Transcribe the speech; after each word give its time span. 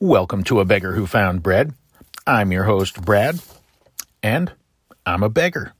Welcome 0.00 0.44
to 0.44 0.60
A 0.60 0.64
Beggar 0.64 0.92
Who 0.92 1.06
Found 1.06 1.42
Bread. 1.42 1.74
I'm 2.24 2.52
your 2.52 2.62
host, 2.62 3.02
Brad, 3.02 3.40
and 4.22 4.52
I'm 5.04 5.24
a 5.24 5.28
beggar. 5.28 5.72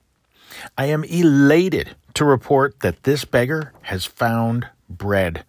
I 0.76 0.86
am 0.86 1.04
elated 1.04 1.94
to 2.14 2.24
report 2.24 2.80
that 2.80 3.04
this 3.04 3.24
beggar 3.24 3.72
has 3.82 4.06
found 4.06 4.66
bread, 4.90 5.44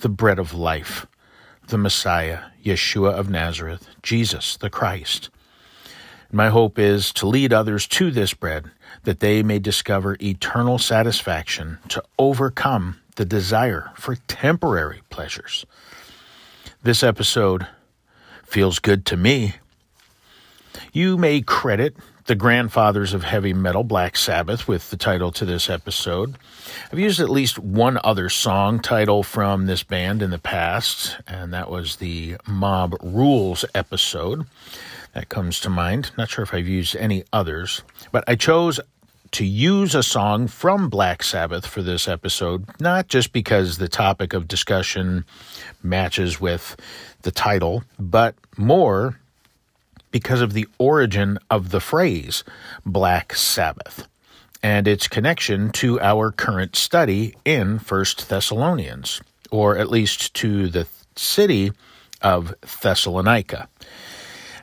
the 0.00 0.10
bread 0.10 0.38
of 0.38 0.52
life, 0.52 1.06
the 1.68 1.78
Messiah, 1.78 2.40
Yeshua 2.62 3.14
of 3.14 3.30
Nazareth, 3.30 3.88
Jesus 4.02 4.58
the 4.58 4.68
Christ. 4.68 5.30
My 6.30 6.50
hope 6.50 6.78
is 6.78 7.14
to 7.14 7.26
lead 7.26 7.50
others 7.54 7.86
to 7.86 8.10
this 8.10 8.34
bread, 8.34 8.70
that 9.04 9.20
they 9.20 9.42
may 9.42 9.58
discover 9.58 10.18
eternal 10.20 10.78
satisfaction, 10.78 11.78
to 11.88 12.04
overcome 12.18 13.00
the 13.16 13.24
desire 13.24 13.90
for 13.94 14.16
temporary 14.28 15.00
pleasures. 15.08 15.64
This 16.82 17.02
episode 17.02 17.66
feels 18.52 18.78
good 18.80 19.06
to 19.06 19.16
me. 19.16 19.54
You 20.92 21.16
may 21.16 21.40
credit 21.40 21.96
the 22.26 22.34
grandfathers 22.34 23.14
of 23.14 23.24
heavy 23.24 23.54
metal, 23.54 23.82
Black 23.82 24.14
Sabbath, 24.14 24.68
with 24.68 24.90
the 24.90 24.98
title 24.98 25.32
to 25.32 25.46
this 25.46 25.70
episode. 25.70 26.36
I've 26.92 26.98
used 26.98 27.18
at 27.18 27.30
least 27.30 27.58
one 27.58 27.98
other 28.04 28.28
song 28.28 28.78
title 28.78 29.22
from 29.22 29.64
this 29.64 29.82
band 29.82 30.20
in 30.20 30.28
the 30.28 30.38
past, 30.38 31.16
and 31.26 31.54
that 31.54 31.70
was 31.70 31.96
the 31.96 32.36
Mob 32.46 32.94
Rules 33.02 33.64
episode. 33.74 34.46
That 35.14 35.30
comes 35.30 35.58
to 35.60 35.70
mind. 35.70 36.10
Not 36.18 36.28
sure 36.28 36.44
if 36.44 36.52
I've 36.52 36.68
used 36.68 36.94
any 36.94 37.24
others, 37.32 37.82
but 38.12 38.22
I 38.28 38.34
chose 38.34 38.80
to 39.32 39.44
use 39.44 39.94
a 39.94 40.02
song 40.02 40.46
from 40.46 40.88
Black 40.88 41.22
Sabbath 41.22 41.66
for 41.66 41.82
this 41.82 42.06
episode, 42.06 42.64
not 42.80 43.08
just 43.08 43.32
because 43.32 43.78
the 43.78 43.88
topic 43.88 44.34
of 44.34 44.46
discussion 44.46 45.24
matches 45.82 46.40
with 46.40 46.76
the 47.22 47.30
title, 47.30 47.82
but 47.98 48.34
more 48.56 49.18
because 50.10 50.42
of 50.42 50.52
the 50.52 50.68
origin 50.78 51.38
of 51.50 51.70
the 51.70 51.80
phrase 51.80 52.44
Black 52.84 53.34
Sabbath 53.34 54.06
and 54.62 54.86
its 54.86 55.08
connection 55.08 55.70
to 55.70 55.98
our 56.00 56.30
current 56.30 56.76
study 56.76 57.34
in 57.44 57.78
First 57.78 58.28
Thessalonians, 58.28 59.20
or 59.50 59.76
at 59.76 59.90
least 59.90 60.34
to 60.34 60.68
the 60.68 60.86
city 61.16 61.72
of 62.20 62.54
Thessalonica. 62.82 63.68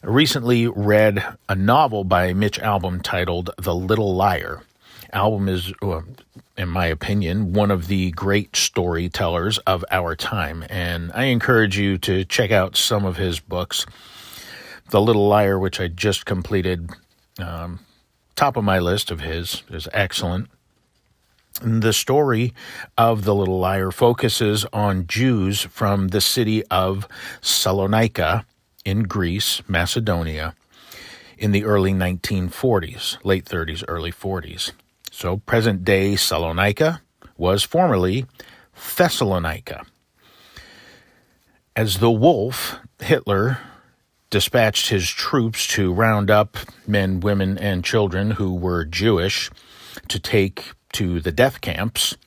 Recently 0.03 0.65
read 0.65 1.25
a 1.49 1.55
novel 1.55 2.05
by 2.05 2.31
Mitch 2.33 2.57
Albom 2.59 3.01
titled 3.03 3.49
The 3.57 3.75
Little 3.75 4.15
Liar. 4.15 4.61
Albom 5.13 5.49
is, 5.49 5.73
in 6.57 6.69
my 6.69 6.85
opinion, 6.85 7.51
one 7.51 7.69
of 7.69 7.87
the 7.87 8.11
great 8.11 8.55
storytellers 8.55 9.57
of 9.59 9.83
our 9.91 10.15
time, 10.15 10.63
and 10.69 11.11
I 11.13 11.25
encourage 11.25 11.77
you 11.77 11.97
to 11.97 12.23
check 12.23 12.49
out 12.49 12.77
some 12.77 13.03
of 13.03 13.17
his 13.17 13.41
books. 13.41 13.85
The 14.89 15.01
Little 15.01 15.27
Liar, 15.27 15.59
which 15.59 15.81
I 15.81 15.89
just 15.89 16.25
completed, 16.25 16.91
um, 17.37 17.79
top 18.37 18.55
of 18.55 18.63
my 18.63 18.79
list 18.79 19.11
of 19.11 19.19
his, 19.19 19.63
is 19.69 19.89
excellent. 19.91 20.47
The 21.61 21.91
story 21.91 22.53
of 22.97 23.25
The 23.25 23.35
Little 23.35 23.59
Liar 23.59 23.91
focuses 23.91 24.65
on 24.71 25.07
Jews 25.07 25.63
from 25.63 26.07
the 26.07 26.21
city 26.21 26.63
of 26.67 27.05
Salonika 27.41 28.45
in 28.89 29.03
Greece, 29.03 29.61
Macedonia, 29.67 30.55
in 31.37 31.51
the 31.51 31.63
early 31.63 31.93
1940s, 31.93 33.23
late 33.23 33.45
30s, 33.45 33.83
early 33.87 34.11
40s. 34.11 34.71
So, 35.11 35.37
present 35.37 35.85
day 35.85 36.13
Salonika 36.13 37.01
was 37.37 37.63
formerly 37.63 38.25
Thessalonica. 38.97 39.85
As 41.75 41.99
the 41.99 42.09
wolf, 42.09 42.77
Hitler 42.99 43.59
dispatched 44.31 44.89
his 44.89 45.07
troops 45.07 45.67
to 45.67 45.93
round 45.93 46.31
up 46.31 46.57
men, 46.87 47.19
women, 47.19 47.59
and 47.59 47.85
children 47.85 48.31
who 48.31 48.55
were 48.55 48.85
Jewish 48.85 49.51
to 50.07 50.19
take 50.19 50.71
to 50.93 51.19
the 51.19 51.31
death 51.31 51.61
camps. 51.61 52.17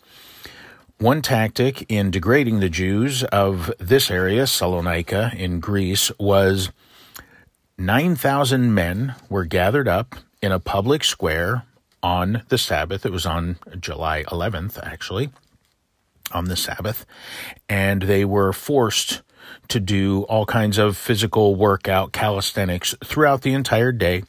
One 0.98 1.20
tactic 1.20 1.90
in 1.90 2.10
degrading 2.12 2.60
the 2.60 2.68
Jews 2.68 3.24
of 3.24 3.72
this 3.78 4.10
area, 4.10 4.44
Salonika 4.44 5.34
in 5.34 5.58
Greece, 5.58 6.12
was 6.18 6.70
9,000 7.76 8.72
men 8.72 9.16
were 9.28 9.44
gathered 9.44 9.88
up 9.88 10.14
in 10.40 10.52
a 10.52 10.60
public 10.60 11.02
square 11.02 11.64
on 12.02 12.42
the 12.48 12.58
Sabbath. 12.58 13.04
It 13.04 13.12
was 13.12 13.26
on 13.26 13.58
July 13.80 14.22
11th, 14.24 14.78
actually, 14.82 15.30
on 16.30 16.44
the 16.44 16.56
Sabbath. 16.56 17.04
And 17.68 18.02
they 18.02 18.24
were 18.24 18.52
forced 18.52 19.22
to 19.68 19.80
do 19.80 20.22
all 20.24 20.46
kinds 20.46 20.78
of 20.78 20.96
physical 20.96 21.56
workout, 21.56 22.12
calisthenics 22.12 22.94
throughout 23.04 23.42
the 23.42 23.54
entire 23.54 23.92
day. 23.92 24.22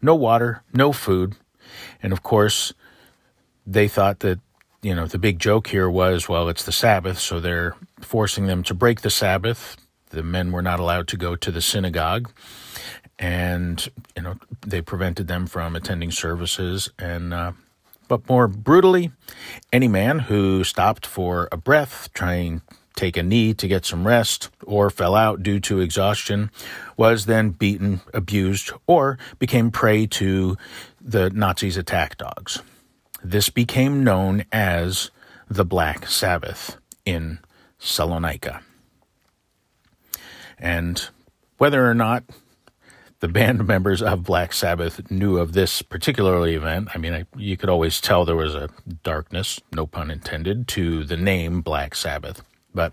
No 0.00 0.14
water, 0.14 0.62
no 0.72 0.92
food. 0.92 1.34
And 2.02 2.12
of 2.12 2.22
course, 2.22 2.72
they 3.66 3.88
thought 3.88 4.20
that 4.20 4.38
you 4.82 4.94
know, 4.94 5.06
the 5.06 5.18
big 5.18 5.38
joke 5.38 5.68
here 5.68 5.90
was, 5.90 6.28
well, 6.28 6.48
it's 6.48 6.64
the 6.64 6.72
Sabbath, 6.72 7.18
so 7.18 7.38
they're 7.40 7.76
forcing 8.00 8.46
them 8.46 8.62
to 8.64 8.74
break 8.74 9.02
the 9.02 9.10
Sabbath. 9.10 9.76
The 10.10 10.22
men 10.22 10.52
were 10.52 10.62
not 10.62 10.80
allowed 10.80 11.08
to 11.08 11.16
go 11.16 11.36
to 11.36 11.50
the 11.50 11.60
synagogue, 11.60 12.30
and 13.18 13.86
you 14.16 14.22
know, 14.22 14.36
they 14.66 14.80
prevented 14.80 15.28
them 15.28 15.46
from 15.46 15.76
attending 15.76 16.10
services. 16.10 16.90
And 16.98 17.32
uh, 17.32 17.52
but 18.08 18.28
more 18.28 18.48
brutally, 18.48 19.12
any 19.72 19.86
man 19.86 20.18
who 20.18 20.64
stopped 20.64 21.06
for 21.06 21.48
a 21.52 21.56
breath, 21.56 22.08
trying 22.12 22.60
to 22.60 22.76
take 22.96 23.16
a 23.16 23.22
knee 23.22 23.54
to 23.54 23.68
get 23.68 23.84
some 23.84 24.06
rest, 24.06 24.50
or 24.66 24.90
fell 24.90 25.14
out 25.14 25.42
due 25.42 25.60
to 25.60 25.80
exhaustion, 25.80 26.50
was 26.96 27.26
then 27.26 27.50
beaten, 27.50 28.00
abused, 28.12 28.72
or 28.86 29.16
became 29.38 29.70
prey 29.70 30.06
to 30.06 30.56
the 31.00 31.30
Nazis' 31.30 31.76
attack 31.76 32.18
dogs. 32.18 32.62
This 33.22 33.50
became 33.50 34.02
known 34.02 34.44
as 34.52 35.10
the 35.48 35.64
Black 35.64 36.06
Sabbath 36.06 36.76
in 37.04 37.40
Salonika. 37.80 38.62
And 40.58 41.08
whether 41.58 41.88
or 41.88 41.94
not 41.94 42.24
the 43.20 43.28
band 43.28 43.66
members 43.66 44.02
of 44.02 44.24
Black 44.24 44.52
Sabbath 44.52 45.10
knew 45.10 45.38
of 45.38 45.52
this 45.52 45.82
particular 45.82 46.46
event, 46.46 46.88
I 46.94 46.98
mean, 46.98 47.12
I, 47.12 47.26
you 47.36 47.56
could 47.56 47.68
always 47.68 48.00
tell 48.00 48.24
there 48.24 48.36
was 48.36 48.54
a 48.54 48.70
darkness, 49.02 49.60
no 49.74 49.86
pun 49.86 50.10
intended, 50.10 50.68
to 50.68 51.04
the 51.04 51.16
name 51.16 51.60
Black 51.60 51.94
Sabbath. 51.94 52.42
But 52.74 52.92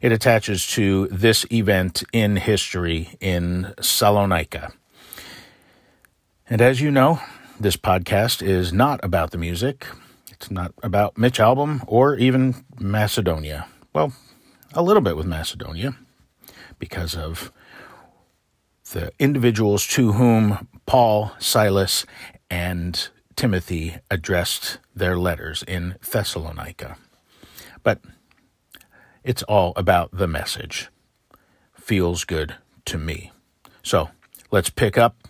it 0.00 0.12
attaches 0.12 0.66
to 0.68 1.08
this 1.08 1.44
event 1.52 2.02
in 2.12 2.36
history 2.36 3.16
in 3.20 3.74
Salonika. 3.78 4.72
And 6.48 6.60
as 6.60 6.80
you 6.80 6.90
know, 6.90 7.20
this 7.60 7.76
podcast 7.76 8.40
is 8.40 8.72
not 8.72 8.98
about 9.02 9.32
the 9.32 9.38
music. 9.38 9.86
It's 10.30 10.50
not 10.50 10.72
about 10.82 11.18
Mitch 11.18 11.38
Albom 11.38 11.84
or 11.86 12.16
even 12.16 12.64
Macedonia. 12.78 13.66
Well, 13.92 14.14
a 14.72 14.82
little 14.82 15.02
bit 15.02 15.14
with 15.14 15.26
Macedonia 15.26 15.94
because 16.78 17.14
of 17.14 17.52
the 18.92 19.12
individuals 19.18 19.86
to 19.88 20.12
whom 20.12 20.68
Paul, 20.86 21.32
Silas, 21.38 22.06
and 22.50 23.10
Timothy 23.36 23.98
addressed 24.10 24.78
their 24.96 25.18
letters 25.18 25.62
in 25.68 25.96
Thessalonica. 26.00 26.96
But 27.82 28.00
it's 29.22 29.42
all 29.42 29.74
about 29.76 30.16
the 30.16 30.26
message. 30.26 30.88
Feels 31.74 32.24
good 32.24 32.54
to 32.86 32.96
me. 32.96 33.32
So 33.82 34.08
let's 34.50 34.70
pick 34.70 34.96
up 34.96 35.28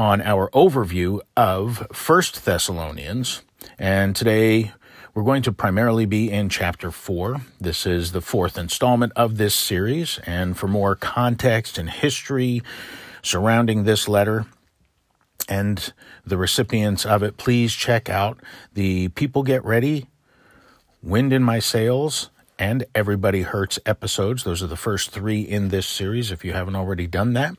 on 0.00 0.22
our 0.22 0.48
overview 0.52 1.20
of 1.36 1.86
First 1.92 2.46
Thessalonians, 2.46 3.42
and 3.78 4.16
today 4.16 4.72
we're 5.12 5.22
going 5.22 5.42
to 5.42 5.52
primarily 5.52 6.06
be 6.06 6.30
in 6.30 6.48
chapter 6.48 6.90
4. 6.90 7.42
This 7.60 7.84
is 7.84 8.12
the 8.12 8.22
fourth 8.22 8.56
installment 8.56 9.12
of 9.14 9.36
this 9.36 9.54
series, 9.54 10.18
and 10.24 10.56
for 10.56 10.68
more 10.68 10.96
context 10.96 11.76
and 11.76 11.90
history 11.90 12.62
surrounding 13.20 13.84
this 13.84 14.08
letter 14.08 14.46
and 15.50 15.92
the 16.24 16.38
recipients 16.38 17.04
of 17.04 17.22
it, 17.22 17.36
please 17.36 17.74
check 17.74 18.08
out 18.08 18.40
the 18.72 19.08
People 19.08 19.42
Get 19.42 19.62
Ready, 19.66 20.06
Wind 21.02 21.30
in 21.30 21.42
My 21.42 21.58
Sails, 21.58 22.30
and 22.58 22.86
Everybody 22.94 23.42
Hurts 23.42 23.78
episodes. 23.84 24.44
Those 24.44 24.62
are 24.62 24.66
the 24.66 24.76
first 24.76 25.10
three 25.10 25.42
in 25.42 25.68
this 25.68 25.86
series 25.86 26.32
if 26.32 26.42
you 26.42 26.54
haven't 26.54 26.76
already 26.76 27.06
done 27.06 27.34
that. 27.34 27.54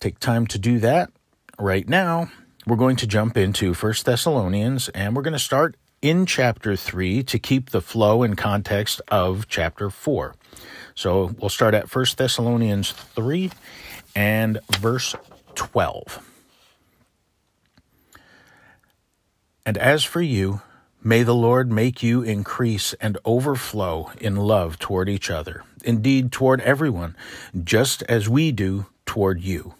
Take 0.00 0.18
time 0.18 0.48
to 0.48 0.58
do 0.58 0.80
that 0.80 1.12
right 1.60 1.88
now, 1.88 2.30
we're 2.66 2.76
going 2.76 2.96
to 2.96 3.06
jump 3.06 3.36
into 3.36 3.74
First 3.74 4.06
Thessalonians 4.06 4.88
and 4.90 5.14
we're 5.14 5.22
going 5.22 5.32
to 5.32 5.38
start 5.38 5.76
in 6.02 6.26
chapter 6.26 6.76
3 6.76 7.22
to 7.24 7.38
keep 7.38 7.70
the 7.70 7.80
flow 7.80 8.22
and 8.22 8.36
context 8.36 9.00
of 9.08 9.48
chapter 9.48 9.90
4. 9.90 10.34
So 10.94 11.34
we'll 11.38 11.50
start 11.50 11.74
at 11.74 11.90
First 11.90 12.18
Thessalonians 12.18 12.92
3 12.92 13.50
and 14.14 14.58
verse 14.78 15.14
12. 15.54 16.26
And 19.66 19.76
as 19.78 20.04
for 20.04 20.22
you, 20.22 20.62
May 21.02 21.22
the 21.22 21.34
Lord 21.34 21.72
make 21.72 22.02
you 22.02 22.20
increase 22.20 22.92
and 23.00 23.16
overflow 23.24 24.10
in 24.20 24.36
love 24.36 24.78
toward 24.78 25.08
each 25.08 25.30
other, 25.30 25.64
indeed 25.82 26.30
toward 26.30 26.60
everyone, 26.60 27.16
just 27.64 28.02
as 28.02 28.28
we 28.28 28.52
do 28.52 28.84
toward 29.06 29.40
you, 29.40 29.76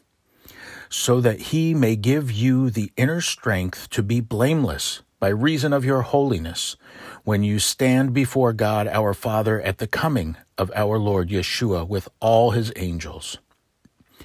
so 0.90 1.20
that 1.20 1.40
he 1.40 1.72
may 1.72 1.94
give 1.94 2.30
you 2.30 2.68
the 2.68 2.92
inner 2.96 3.20
strength 3.20 3.88
to 3.90 4.02
be 4.02 4.20
blameless 4.20 5.02
by 5.20 5.28
reason 5.28 5.72
of 5.72 5.84
your 5.84 6.02
holiness 6.02 6.76
when 7.22 7.44
you 7.44 7.58
stand 7.58 8.12
before 8.12 8.52
God 8.52 8.88
our 8.88 9.14
Father 9.14 9.60
at 9.60 9.78
the 9.78 9.86
coming 9.86 10.36
of 10.58 10.72
our 10.74 10.98
Lord 10.98 11.28
Yeshua 11.28 11.86
with 11.86 12.08
all 12.18 12.50
his 12.50 12.72
angels. 12.74 13.38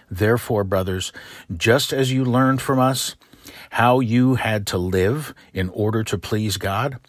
Therefore, 0.10 0.64
brothers, 0.64 1.14
just 1.56 1.94
as 1.94 2.12
you 2.12 2.26
learned 2.26 2.62
from 2.62 2.80
us, 2.80 3.16
how 3.72 4.00
you 4.00 4.36
had 4.36 4.66
to 4.68 4.78
live 4.78 5.36
in 5.54 5.70
order 5.70 6.04
to 6.04 6.18
please 6.18 6.58
God. 6.58 7.00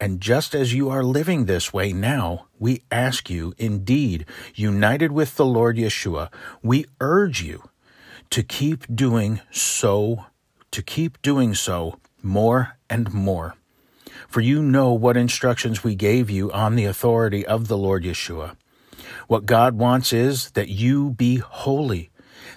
And 0.00 0.20
just 0.20 0.54
as 0.54 0.72
you 0.72 0.88
are 0.88 1.02
living 1.02 1.44
this 1.44 1.72
way 1.72 1.92
now, 1.92 2.46
we 2.58 2.82
ask 2.90 3.28
you, 3.28 3.52
indeed, 3.58 4.24
united 4.54 5.12
with 5.12 5.36
the 5.36 5.44
Lord 5.44 5.76
Yeshua, 5.76 6.32
we 6.62 6.86
urge 7.00 7.42
you 7.42 7.68
to 8.34 8.42
keep 8.42 8.84
doing 8.92 9.40
so, 9.52 10.24
to 10.72 10.82
keep 10.82 11.22
doing 11.22 11.54
so 11.54 12.00
more 12.20 12.76
and 12.90 13.14
more. 13.14 13.54
For 14.26 14.40
you 14.40 14.60
know 14.60 14.92
what 14.92 15.16
instructions 15.16 15.84
we 15.84 15.94
gave 15.94 16.28
you 16.28 16.50
on 16.50 16.74
the 16.74 16.84
authority 16.84 17.46
of 17.46 17.68
the 17.68 17.78
Lord 17.78 18.02
Yeshua. 18.02 18.56
What 19.28 19.46
God 19.46 19.78
wants 19.78 20.12
is 20.12 20.50
that 20.50 20.68
you 20.68 21.10
be 21.10 21.36
holy, 21.36 22.10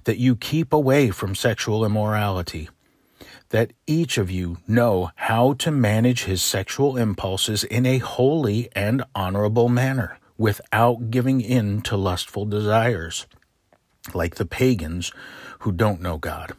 that 0.06 0.18
you 0.18 0.35
keep 0.35 0.74
away 0.74 1.12
from 1.12 1.35
sexual 1.35 1.85
immorality 1.85 2.69
that 3.50 3.71
each 3.85 4.18
of 4.18 4.31
you 4.31 4.57
know 4.68 5.12
how 5.15 5.53
to 5.53 5.69
manage 5.69 6.23
his 6.23 6.41
sexual 6.41 6.97
impulses 6.97 7.63
in 7.63 7.85
a 7.85 8.00
holy 8.00 8.68
and 8.73 9.03
honorable 9.13 9.69
manner 9.69 10.18
without 10.39 11.12
giving 11.12 11.39
in 11.39 11.81
to 11.81 11.95
lustful 11.95 12.45
desires, 12.45 13.27
like 14.15 14.35
the 14.35 14.45
pagans 14.45 15.12
who 15.59 15.71
don't 15.71 16.01
know 16.01 16.18
God. 16.18 16.54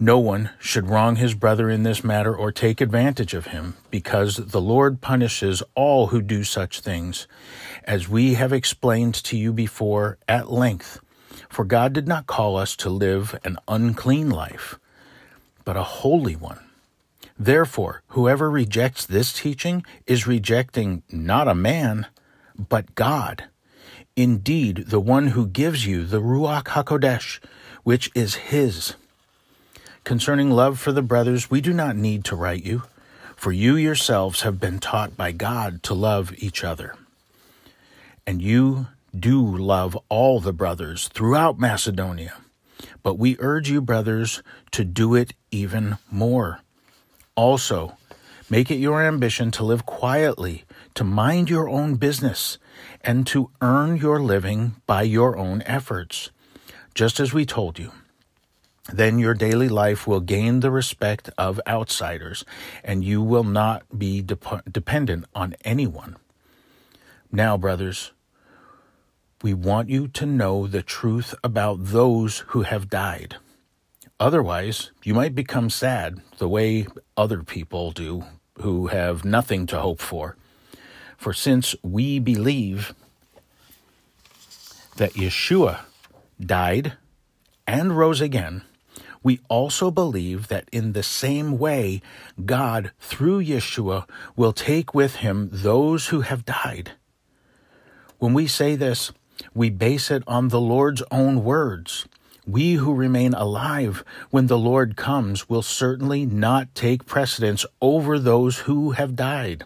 No 0.00 0.18
one 0.18 0.50
should 0.58 0.88
wrong 0.88 1.16
his 1.16 1.34
brother 1.34 1.68
in 1.68 1.82
this 1.82 2.04
matter 2.04 2.34
or 2.34 2.52
take 2.52 2.80
advantage 2.80 3.34
of 3.34 3.48
him, 3.48 3.74
because 3.90 4.36
the 4.36 4.60
Lord 4.60 5.00
punishes 5.00 5.62
all 5.74 6.08
who 6.08 6.22
do 6.22 6.44
such 6.44 6.80
things, 6.80 7.26
as 7.84 8.08
we 8.08 8.34
have 8.34 8.52
explained 8.52 9.14
to 9.14 9.36
you 9.36 9.52
before 9.52 10.18
at 10.28 10.52
length. 10.52 11.00
For 11.48 11.64
God 11.64 11.92
did 11.92 12.06
not 12.06 12.26
call 12.26 12.56
us 12.56 12.76
to 12.76 12.90
live 12.90 13.38
an 13.44 13.58
unclean 13.66 14.30
life 14.30 14.78
but 15.68 15.76
a 15.76 15.82
holy 15.82 16.34
one. 16.34 16.60
Therefore, 17.38 18.02
whoever 18.06 18.50
rejects 18.50 19.04
this 19.04 19.34
teaching 19.34 19.84
is 20.06 20.26
rejecting 20.26 21.02
not 21.12 21.46
a 21.46 21.54
man, 21.54 22.06
but 22.58 22.94
God. 22.94 23.44
Indeed, 24.18 24.86
the 24.88 24.98
one 24.98 25.28
who 25.28 25.46
gives 25.46 25.86
you 25.86 26.04
the 26.04 26.20
Ruach 26.20 26.64
HaKodesh, 26.64 27.38
which 27.84 28.10
is 28.16 28.34
His. 28.50 28.96
Concerning 30.02 30.50
love 30.50 30.80
for 30.80 30.90
the 30.90 31.02
brothers, 31.02 31.52
we 31.52 31.60
do 31.60 31.72
not 31.72 31.94
need 31.94 32.24
to 32.24 32.34
write 32.34 32.64
you, 32.64 32.82
for 33.36 33.52
you 33.52 33.76
yourselves 33.76 34.40
have 34.40 34.58
been 34.58 34.80
taught 34.80 35.16
by 35.16 35.30
God 35.30 35.84
to 35.84 35.94
love 35.94 36.34
each 36.38 36.64
other. 36.64 36.96
And 38.26 38.42
you 38.42 38.88
do 39.16 39.40
love 39.40 39.96
all 40.08 40.40
the 40.40 40.52
brothers 40.52 41.06
throughout 41.06 41.60
Macedonia. 41.60 42.34
But 43.04 43.18
we 43.20 43.36
urge 43.38 43.70
you, 43.70 43.80
brothers, 43.80 44.42
to 44.72 44.84
do 44.84 45.14
it 45.14 45.32
even 45.52 45.96
more. 46.10 46.58
Also, 47.36 47.96
make 48.50 48.68
it 48.68 48.78
your 48.80 49.00
ambition 49.00 49.52
to 49.52 49.62
live 49.62 49.86
quietly, 49.86 50.64
to 50.94 51.04
mind 51.04 51.48
your 51.48 51.68
own 51.68 51.94
business, 51.94 52.58
and 53.02 53.26
to 53.28 53.50
earn 53.60 53.96
your 53.96 54.20
living 54.20 54.76
by 54.86 55.02
your 55.02 55.36
own 55.36 55.62
efforts, 55.62 56.30
just 56.94 57.20
as 57.20 57.32
we 57.32 57.46
told 57.46 57.78
you. 57.78 57.92
Then 58.92 59.18
your 59.18 59.34
daily 59.34 59.68
life 59.68 60.06
will 60.06 60.20
gain 60.20 60.60
the 60.60 60.70
respect 60.70 61.28
of 61.36 61.60
outsiders, 61.66 62.44
and 62.82 63.04
you 63.04 63.22
will 63.22 63.44
not 63.44 63.98
be 63.98 64.22
dep- 64.22 64.70
dependent 64.70 65.26
on 65.34 65.54
anyone. 65.64 66.16
Now, 67.30 67.58
brothers, 67.58 68.12
we 69.42 69.52
want 69.52 69.90
you 69.90 70.08
to 70.08 70.26
know 70.26 70.66
the 70.66 70.82
truth 70.82 71.34
about 71.44 71.86
those 71.86 72.38
who 72.48 72.62
have 72.62 72.88
died. 72.88 73.36
Otherwise, 74.18 74.90
you 75.04 75.14
might 75.14 75.34
become 75.34 75.70
sad 75.70 76.20
the 76.38 76.48
way 76.48 76.86
other 77.16 77.42
people 77.42 77.92
do 77.92 78.24
who 78.62 78.88
have 78.88 79.24
nothing 79.24 79.66
to 79.66 79.78
hope 79.78 80.00
for. 80.00 80.36
For 81.18 81.34
since 81.34 81.74
we 81.82 82.20
believe 82.20 82.94
that 84.96 85.14
Yeshua 85.14 85.80
died 86.40 86.92
and 87.66 87.98
rose 87.98 88.20
again, 88.20 88.62
we 89.24 89.40
also 89.48 89.90
believe 89.90 90.46
that 90.46 90.68
in 90.70 90.92
the 90.92 91.02
same 91.02 91.58
way 91.58 92.00
God, 92.46 92.92
through 93.00 93.42
Yeshua, 93.42 94.08
will 94.36 94.52
take 94.52 94.94
with 94.94 95.16
him 95.16 95.48
those 95.52 96.06
who 96.06 96.20
have 96.20 96.46
died. 96.46 96.92
When 98.18 98.32
we 98.32 98.46
say 98.46 98.76
this, 98.76 99.10
we 99.52 99.70
base 99.70 100.12
it 100.12 100.22
on 100.28 100.48
the 100.48 100.60
Lord's 100.60 101.02
own 101.10 101.42
words. 101.42 102.06
We 102.46 102.74
who 102.74 102.94
remain 102.94 103.34
alive 103.34 104.04
when 104.30 104.46
the 104.46 104.56
Lord 104.56 104.96
comes 104.96 105.48
will 105.48 105.62
certainly 105.62 106.24
not 106.24 106.74
take 106.76 107.06
precedence 107.06 107.66
over 107.82 108.20
those 108.20 108.60
who 108.60 108.92
have 108.92 109.16
died. 109.16 109.64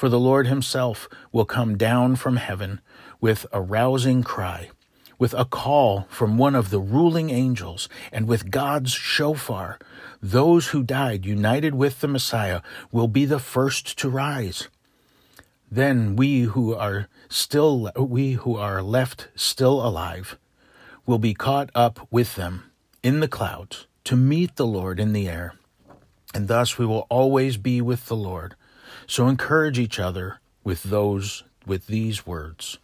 For 0.00 0.08
the 0.08 0.18
Lord 0.18 0.46
himself 0.46 1.10
will 1.30 1.44
come 1.44 1.76
down 1.76 2.16
from 2.16 2.38
heaven 2.38 2.80
with 3.20 3.44
a 3.52 3.60
rousing 3.60 4.22
cry, 4.22 4.70
with 5.18 5.34
a 5.34 5.44
call 5.44 6.06
from 6.08 6.38
one 6.38 6.54
of 6.54 6.70
the 6.70 6.80
ruling 6.80 7.28
angels, 7.28 7.86
and 8.10 8.26
with 8.26 8.50
God's 8.50 8.92
shofar. 8.92 9.78
Those 10.22 10.68
who 10.68 10.82
died 10.82 11.26
united 11.26 11.74
with 11.74 12.00
the 12.00 12.08
Messiah 12.08 12.62
will 12.90 13.08
be 13.08 13.26
the 13.26 13.38
first 13.38 13.98
to 13.98 14.08
rise. 14.08 14.68
Then 15.70 16.16
we 16.16 16.44
who 16.44 16.74
are 16.74 17.06
still 17.28 17.92
we 17.94 18.32
who 18.32 18.56
are 18.56 18.82
left 18.82 19.28
still 19.34 19.86
alive 19.86 20.38
will 21.04 21.18
be 21.18 21.34
caught 21.34 21.68
up 21.74 22.08
with 22.10 22.36
them 22.36 22.72
in 23.02 23.20
the 23.20 23.28
clouds 23.28 23.86
to 24.04 24.16
meet 24.16 24.56
the 24.56 24.66
Lord 24.66 24.98
in 24.98 25.12
the 25.12 25.28
air. 25.28 25.56
And 26.32 26.48
thus 26.48 26.78
we 26.78 26.86
will 26.86 27.06
always 27.10 27.58
be 27.58 27.82
with 27.82 28.06
the 28.06 28.16
Lord. 28.16 28.54
So 29.10 29.26
encourage 29.26 29.80
each 29.80 29.98
other 29.98 30.38
with 30.62 30.84
those 30.84 31.42
with 31.66 31.88
these 31.88 32.28
words. 32.28 32.78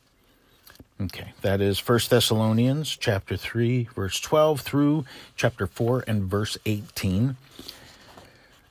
Okay, 1.01 1.35
that 1.43 1.61
is 1.61 1.79
1 1.79 2.01
Thessalonians 2.11 2.97
chapter 2.97 3.37
3 3.37 3.91
verse 3.95 4.19
12 4.19 4.61
through 4.61 5.05
chapter 5.37 5.69
4 5.69 6.03
and 6.09 6.25
verse 6.25 6.59
18. 6.67 7.37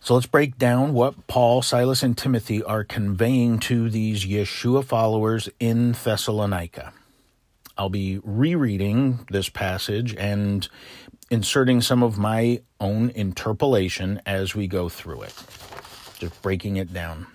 So 0.02 0.16
let's 0.16 0.26
break 0.26 0.58
down 0.58 0.94
what 0.94 1.28
Paul, 1.28 1.62
Silas, 1.62 2.04
and 2.04 2.18
Timothy 2.18 2.62
are 2.62 2.84
conveying 2.84 3.60
to 3.60 3.90
these 3.90 4.26
Yeshua 4.26 4.84
followers 4.84 5.48
in 5.58 5.94
Thessalonica. 5.94 6.92
I'll 7.78 7.88
be 7.88 8.20
rereading 8.26 9.26
this 9.32 9.48
passage 9.48 10.14
and 10.16 10.68
inserting 11.32 11.80
some 11.80 12.04
of 12.04 12.18
my 12.18 12.64
own 12.82 13.12
interpolation 13.12 14.22
as 14.26 14.56
we 14.56 14.68
go 14.68 14.90
through 14.90 15.22
it, 15.22 15.34
just 16.20 16.42
breaking 16.42 16.76
it 16.76 16.94
down. 16.94 17.28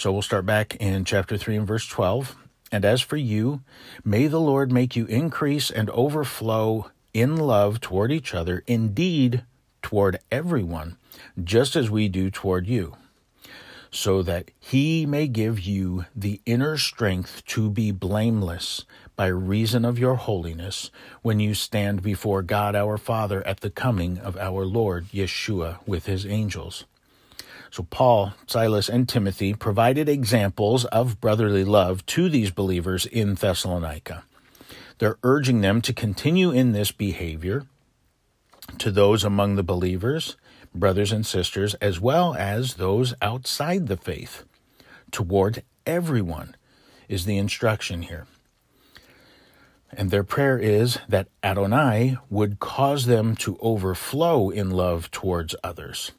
So 0.00 0.10
we'll 0.10 0.22
start 0.22 0.46
back 0.46 0.76
in 0.76 1.04
chapter 1.04 1.36
3 1.36 1.56
and 1.56 1.66
verse 1.66 1.86
12. 1.86 2.34
And 2.72 2.86
as 2.86 3.02
for 3.02 3.18
you, 3.18 3.60
may 4.02 4.28
the 4.28 4.40
Lord 4.40 4.72
make 4.72 4.96
you 4.96 5.04
increase 5.04 5.70
and 5.70 5.90
overflow 5.90 6.90
in 7.12 7.36
love 7.36 7.82
toward 7.82 8.10
each 8.10 8.32
other, 8.32 8.64
indeed, 8.66 9.44
toward 9.82 10.18
everyone, 10.30 10.96
just 11.44 11.76
as 11.76 11.90
we 11.90 12.08
do 12.08 12.30
toward 12.30 12.66
you, 12.66 12.96
so 13.90 14.22
that 14.22 14.50
he 14.58 15.04
may 15.04 15.28
give 15.28 15.60
you 15.60 16.06
the 16.16 16.40
inner 16.46 16.78
strength 16.78 17.44
to 17.48 17.68
be 17.68 17.90
blameless 17.90 18.86
by 19.16 19.26
reason 19.26 19.84
of 19.84 19.98
your 19.98 20.14
holiness 20.14 20.90
when 21.20 21.40
you 21.40 21.52
stand 21.52 22.00
before 22.00 22.40
God 22.40 22.74
our 22.74 22.96
Father 22.96 23.46
at 23.46 23.60
the 23.60 23.68
coming 23.68 24.16
of 24.16 24.38
our 24.38 24.64
Lord 24.64 25.08
Yeshua 25.12 25.86
with 25.86 26.06
his 26.06 26.24
angels. 26.24 26.86
So, 27.70 27.84
Paul, 27.84 28.34
Silas, 28.46 28.88
and 28.88 29.08
Timothy 29.08 29.54
provided 29.54 30.08
examples 30.08 30.84
of 30.86 31.20
brotherly 31.20 31.64
love 31.64 32.04
to 32.06 32.28
these 32.28 32.50
believers 32.50 33.06
in 33.06 33.34
Thessalonica. 33.34 34.24
They're 34.98 35.18
urging 35.22 35.60
them 35.60 35.80
to 35.82 35.92
continue 35.92 36.50
in 36.50 36.72
this 36.72 36.90
behavior 36.90 37.66
to 38.78 38.90
those 38.90 39.24
among 39.24 39.54
the 39.54 39.62
believers, 39.62 40.36
brothers 40.74 41.12
and 41.12 41.24
sisters, 41.24 41.74
as 41.74 42.00
well 42.00 42.34
as 42.34 42.74
those 42.74 43.14
outside 43.22 43.86
the 43.86 43.96
faith. 43.96 44.44
Toward 45.10 45.62
everyone 45.86 46.56
is 47.08 47.24
the 47.24 47.38
instruction 47.38 48.02
here. 48.02 48.26
And 49.92 50.10
their 50.10 50.22
prayer 50.24 50.58
is 50.58 50.98
that 51.08 51.28
Adonai 51.42 52.16
would 52.28 52.60
cause 52.60 53.06
them 53.06 53.34
to 53.36 53.58
overflow 53.60 54.50
in 54.50 54.70
love 54.70 55.10
towards 55.10 55.56
others. 55.64 56.12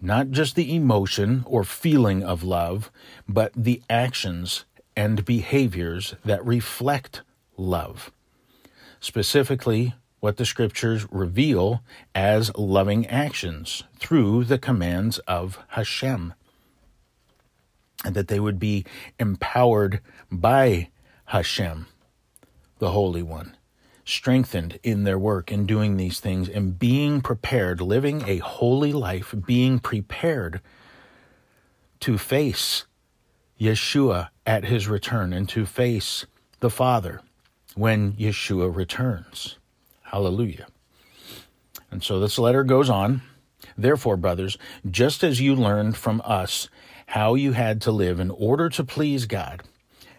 Not 0.00 0.30
just 0.30 0.54
the 0.54 0.74
emotion 0.74 1.44
or 1.46 1.64
feeling 1.64 2.22
of 2.22 2.42
love, 2.42 2.90
but 3.28 3.52
the 3.56 3.82
actions 3.88 4.64
and 4.96 5.24
behaviors 5.24 6.14
that 6.24 6.44
reflect 6.44 7.22
love. 7.56 8.10
Specifically, 9.00 9.94
what 10.20 10.36
the 10.36 10.46
scriptures 10.46 11.06
reveal 11.10 11.82
as 12.14 12.54
loving 12.56 13.06
actions 13.06 13.84
through 13.98 14.44
the 14.44 14.58
commands 14.58 15.18
of 15.20 15.58
Hashem. 15.68 16.34
And 18.04 18.14
that 18.14 18.28
they 18.28 18.40
would 18.40 18.58
be 18.58 18.84
empowered 19.18 20.00
by 20.30 20.88
Hashem, 21.26 21.86
the 22.78 22.90
Holy 22.90 23.22
One, 23.22 23.55
strengthened 24.06 24.78
in 24.82 25.04
their 25.04 25.18
work 25.18 25.52
in 25.52 25.66
doing 25.66 25.96
these 25.96 26.20
things 26.20 26.48
and 26.48 26.78
being 26.78 27.20
prepared, 27.20 27.80
living 27.80 28.22
a 28.26 28.38
holy 28.38 28.92
life, 28.92 29.34
being 29.44 29.78
prepared 29.78 30.60
to 32.00 32.16
face 32.16 32.86
Yeshua 33.60 34.28
at 34.46 34.64
his 34.64 34.88
return 34.88 35.32
and 35.32 35.48
to 35.48 35.66
face 35.66 36.24
the 36.60 36.70
Father 36.70 37.20
when 37.74 38.12
Yeshua 38.12 38.74
returns. 38.74 39.58
Hallelujah. 40.02 40.68
And 41.90 42.02
so 42.02 42.20
this 42.20 42.38
letter 42.38 42.64
goes 42.64 42.88
on. 42.88 43.22
Therefore, 43.76 44.16
brothers, 44.16 44.56
just 44.88 45.24
as 45.24 45.40
you 45.40 45.54
learned 45.54 45.96
from 45.96 46.22
us 46.24 46.68
how 47.06 47.34
you 47.34 47.52
had 47.52 47.80
to 47.82 47.90
live 47.90 48.20
in 48.20 48.30
order 48.30 48.68
to 48.68 48.84
please 48.84 49.26
God, 49.26 49.62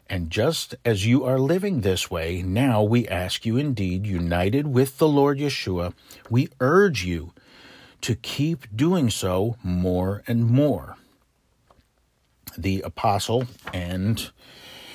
and 0.09 0.29
just 0.29 0.75
as 0.85 1.05
you 1.05 1.23
are 1.23 1.39
living 1.39 1.81
this 1.81 2.09
way, 2.09 2.41
now 2.41 2.81
we 2.83 3.07
ask 3.07 3.45
you, 3.45 3.57
indeed, 3.57 4.05
united 4.05 4.67
with 4.67 4.97
the 4.97 5.07
Lord 5.07 5.39
Yeshua, 5.39 5.93
we 6.29 6.49
urge 6.59 7.03
you 7.03 7.33
to 8.01 8.15
keep 8.15 8.75
doing 8.75 9.09
so 9.09 9.57
more 9.63 10.23
and 10.27 10.45
more. 10.45 10.97
The 12.57 12.81
apostle 12.81 13.47
and 13.73 14.29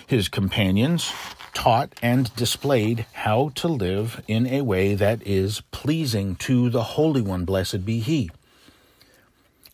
his 0.07 0.29
companions 0.29 1.13
taught 1.55 1.93
and 2.03 2.35
displayed 2.37 3.07
how 3.13 3.51
to 3.55 3.69
live 3.69 4.23
in 4.27 4.47
a 4.47 4.63
way 4.63 4.95
that 4.95 5.23
is 5.27 5.63
pleasing 5.71 6.37
to 6.37 6.71
the 6.71 6.83
Holy 6.83 7.23
One, 7.23 7.45
blessed 7.45 7.85
be 7.85 8.01
He. 8.01 8.31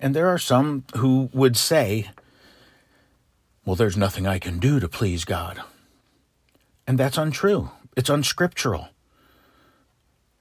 And 0.01 0.15
there 0.15 0.29
are 0.29 0.39
some 0.39 0.85
who 0.97 1.29
would 1.33 1.57
say, 1.57 2.11
well, 3.69 3.77
there's 3.77 3.99
nothing 3.99 4.27
I 4.27 4.39
can 4.39 4.59
do 4.59 4.81
to 4.81 4.89
please 4.89 5.27
God. 5.27 5.61
And 6.87 6.97
that's 6.97 7.19
untrue. 7.19 7.71
It's 7.99 8.09
unscriptural 8.09 8.89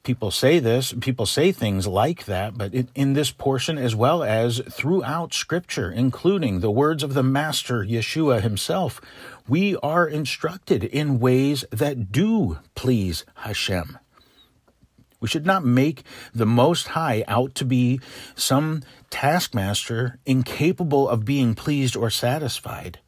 people 0.07 0.31
say 0.31 0.57
this, 0.57 0.93
people 1.01 1.25
say 1.25 1.51
things 1.51 1.85
like 1.85 2.23
that, 2.23 2.57
but 2.57 2.73
in, 2.73 3.11
this 3.11 3.29
portion 3.29 3.77
as 3.77 3.93
well 3.93 4.23
as 4.23 4.61
throughout 4.71 5.33
Scripture, 5.33 5.91
including 5.91 6.61
the 6.61 6.71
words 6.71 7.03
of 7.03 7.13
the 7.13 7.23
Master 7.23 7.83
Yeshua 7.83 8.41
himself, 8.41 9.01
we 9.49 9.75
are 9.83 10.07
instructed 10.07 10.85
in 10.85 11.19
ways 11.19 11.65
that 11.71 12.09
do 12.09 12.57
please 12.73 13.25
Hashem. 13.35 13.97
We 15.19 15.27
should 15.27 15.45
not 15.45 15.65
make 15.65 16.03
the 16.33 16.45
Most 16.45 16.87
High 16.87 17.25
out 17.27 17.53
to 17.55 17.65
be 17.65 17.99
some 18.33 18.83
taskmaster 19.09 20.19
incapable 20.25 21.09
of 21.09 21.25
being 21.25 21.53
pleased 21.53 21.97
or 21.97 22.09
satisfied. 22.09 22.99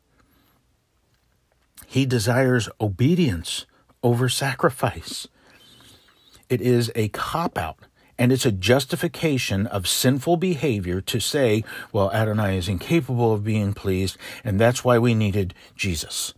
He 1.89 2.05
desires 2.05 2.69
obedience 2.79 3.65
over 4.03 4.29
sacrifice. 4.29 5.27
It 6.47 6.61
is 6.61 6.91
a 6.93 7.07
cop 7.07 7.57
out 7.57 7.79
and 8.15 8.31
it's 8.31 8.45
a 8.45 8.51
justification 8.51 9.65
of 9.65 9.87
sinful 9.87 10.37
behavior 10.37 11.01
to 11.01 11.19
say, 11.19 11.63
well, 11.91 12.11
Adonai 12.11 12.57
is 12.59 12.69
incapable 12.69 13.33
of 13.33 13.43
being 13.43 13.73
pleased, 13.73 14.17
and 14.43 14.59
that's 14.59 14.83
why 14.83 14.99
we 14.99 15.15
needed 15.15 15.55
Jesus. 15.75 16.35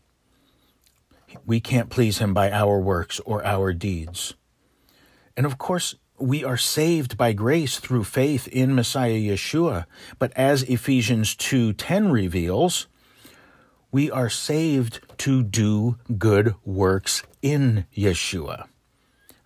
We 1.46 1.60
can't 1.60 1.89
please 1.89 2.20
him 2.20 2.34
by 2.34 2.50
our 2.50 2.79
works 2.79 3.20
or 3.25 3.46
our 3.46 3.74
deeds. 3.74 4.36
And 5.36 5.46
of 5.46 5.58
course, 5.58 5.96
we 6.17 6.46
are 6.46 6.55
saved 6.55 7.17
by 7.17 7.34
grace 7.34 7.77
through 7.77 8.05
faith 8.05 8.48
in 8.48 8.74
Messiah 8.74 9.20
Yeshua, 9.20 9.86
but 10.17 10.31
as 10.38 10.63
Ephesians 10.63 11.36
2:10 11.36 12.10
reveals, 12.10 12.88
we 13.91 14.10
are 14.10 14.29
saved 14.29 15.00
to 15.19 15.43
do 15.43 15.98
good 16.17 16.55
works 16.63 17.24
in 17.41 17.86
Yeshua. 17.95 18.67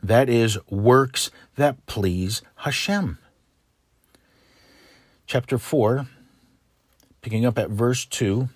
That 0.02 0.30
is, 0.30 0.58
works 0.70 1.32
that 1.56 1.86
please 1.88 2.42
Hashem. 2.58 3.18
Chapter 5.26 5.58
4, 5.58 6.06
picking 7.22 7.46
up 7.46 7.58
at 7.58 7.72
verse 7.72 8.06
2 8.06 8.50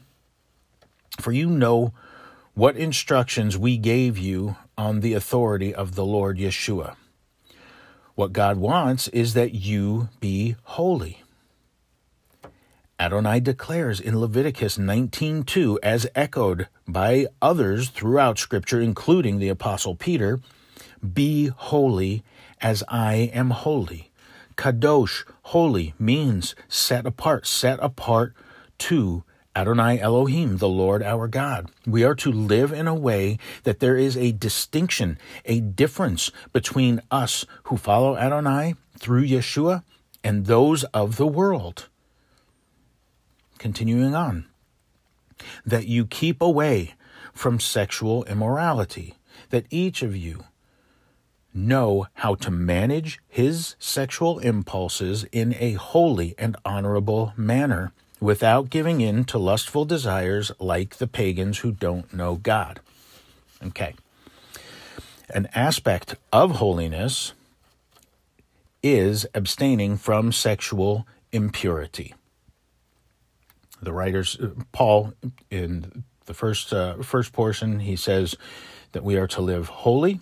For 1.19 1.31
you 1.31 1.49
know 1.49 1.93
what 2.53 2.77
instructions 2.77 3.57
we 3.57 3.77
gave 3.77 4.17
you 4.17 4.57
on 4.77 4.99
the 4.99 5.13
authority 5.13 5.73
of 5.73 5.95
the 5.95 6.05
Lord 6.05 6.37
Yeshua. 6.37 6.95
What 8.13 8.33
God 8.33 8.57
wants 8.57 9.07
is 9.07 9.33
that 9.33 9.53
you 9.55 10.09
be 10.19 10.55
holy. 10.63 11.23
Adonai 13.01 13.39
declares 13.39 14.01
in 14.01 14.19
Leviticus 14.19 14.77
19:2 14.77 15.79
as 15.81 16.05
echoed 16.15 16.67
by 16.85 17.27
others 17.41 17.87
throughout 17.87 18.37
scripture 18.37 18.81
including 18.81 19.39
the 19.39 19.47
apostle 19.47 19.95
Peter 19.95 20.41
be 21.13 21.47
holy 21.47 22.23
as 22.59 22.83
I 22.89 23.31
am 23.33 23.51
holy. 23.51 24.11
Kadosh, 24.57 25.23
holy, 25.43 25.93
means 25.97 26.55
set 26.67 27.05
apart, 27.05 27.47
set 27.47 27.79
apart 27.81 28.33
to 28.79 29.23
Adonai 29.55 29.99
Elohim, 29.99 30.57
the 30.57 30.67
Lord 30.67 31.01
our 31.01 31.29
God. 31.29 31.71
We 31.87 32.03
are 32.03 32.15
to 32.15 32.31
live 32.31 32.73
in 32.73 32.87
a 32.87 32.93
way 32.93 33.39
that 33.63 33.79
there 33.79 33.95
is 33.95 34.17
a 34.17 34.33
distinction, 34.33 35.17
a 35.45 35.61
difference 35.61 36.31
between 36.51 37.01
us 37.09 37.45
who 37.63 37.77
follow 37.77 38.17
Adonai 38.17 38.75
through 38.97 39.25
Yeshua 39.25 39.83
and 40.23 40.45
those 40.45 40.83
of 40.85 41.15
the 41.15 41.27
world. 41.27 41.88
Continuing 43.59 44.15
on, 44.15 44.45
that 45.65 45.85
you 45.85 46.05
keep 46.05 46.41
away 46.41 46.95
from 47.33 47.59
sexual 47.59 48.23
immorality, 48.23 49.15
that 49.51 49.65
each 49.69 50.01
of 50.01 50.15
you 50.15 50.45
know 51.53 52.07
how 52.15 52.35
to 52.35 52.49
manage 52.49 53.19
his 53.27 53.75
sexual 53.77 54.39
impulses 54.39 55.25
in 55.31 55.55
a 55.59 55.73
holy 55.73 56.35
and 56.37 56.55
honorable 56.63 57.33
manner 57.35 57.91
without 58.19 58.69
giving 58.69 59.01
in 59.01 59.23
to 59.25 59.37
lustful 59.37 59.85
desires 59.85 60.51
like 60.59 60.97
the 60.97 61.07
pagans 61.07 61.59
who 61.59 61.71
don't 61.71 62.13
know 62.13 62.35
God. 62.35 62.79
Okay. 63.63 63.93
An 65.29 65.47
aspect 65.53 66.15
of 66.31 66.55
holiness 66.55 67.33
is 68.81 69.27
abstaining 69.33 69.97
from 69.97 70.31
sexual 70.31 71.05
impurity. 71.31 72.15
The 73.81 73.93
writers, 73.93 74.37
uh, 74.39 74.49
Paul, 74.71 75.13
in 75.49 76.03
the 76.25 76.33
first 76.33 76.73
uh, 76.73 77.01
first 77.01 77.33
portion, 77.33 77.79
he 77.79 77.95
says 77.95 78.35
that 78.91 79.03
we 79.03 79.17
are 79.17 79.27
to 79.27 79.41
live 79.41 79.67
holy 79.67 80.19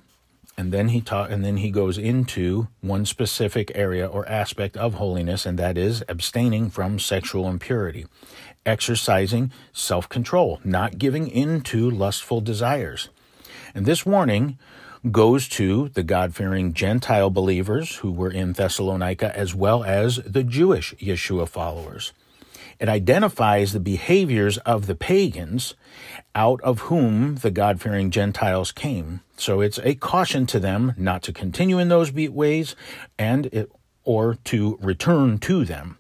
and 0.58 0.72
then 0.72 0.90
he 0.90 1.02
taught 1.02 1.30
and 1.30 1.46
then 1.46 1.58
he 1.58 1.70
goes 1.70 1.98
into 1.98 2.68
one 2.82 3.06
specific 3.06 3.72
area 3.76 4.08
or 4.08 4.28
aspect 4.28 4.76
of 4.76 4.96
holiness 4.96 5.46
and 5.46 5.60
that 5.60 5.78
is 5.78 6.04
abstaining 6.10 6.70
from 6.70 7.00
sexual 7.00 7.48
impurity 7.48 8.06
exercising 8.66 9.52
self-control 9.72 10.60
not 10.64 10.98
giving 10.98 11.28
in 11.28 11.62
to 11.62 11.90
lustful 11.90 12.42
desires. 12.42 13.10
And 13.74 13.86
this 13.86 14.06
warning 14.06 14.58
goes 15.12 15.48
to 15.50 15.90
the 15.90 16.04
God-fearing 16.04 16.74
Gentile 16.74 17.30
believers 17.30 17.98
who 17.98 18.12
were 18.12 18.32
in 18.32 18.54
Thessalonica 18.54 19.36
as 19.38 19.56
well 19.56 19.84
as 19.84 20.18
the 20.18 20.44
Jewish 20.44 20.94
Yeshua 20.96 21.48
followers 21.48 22.12
it 22.80 22.90
identifies 22.90 23.74
the 23.74 23.80
behaviors 23.80 24.58
of 24.60 24.86
the 24.86 24.96
pagans 24.96 25.76
out 26.36 26.62
of 26.62 26.82
whom 26.82 27.36
the 27.36 27.52
God 27.52 27.82
fearing 27.82 28.12
Gentiles 28.12 28.72
came. 28.72 29.22
So 29.38 29.62
it's 29.62 29.80
a 29.84 29.96
caution 29.96 30.46
to 30.48 30.60
them 30.60 30.94
not 30.98 31.24
to 31.24 31.34
continue 31.34 31.80
in 31.80 31.90
those 31.90 32.12
ways 32.12 32.76
and 33.18 33.48
it, 33.48 33.72
or 34.04 34.36
to 34.46 34.78
return 34.82 35.40
to 35.40 35.66
them. 35.66 35.98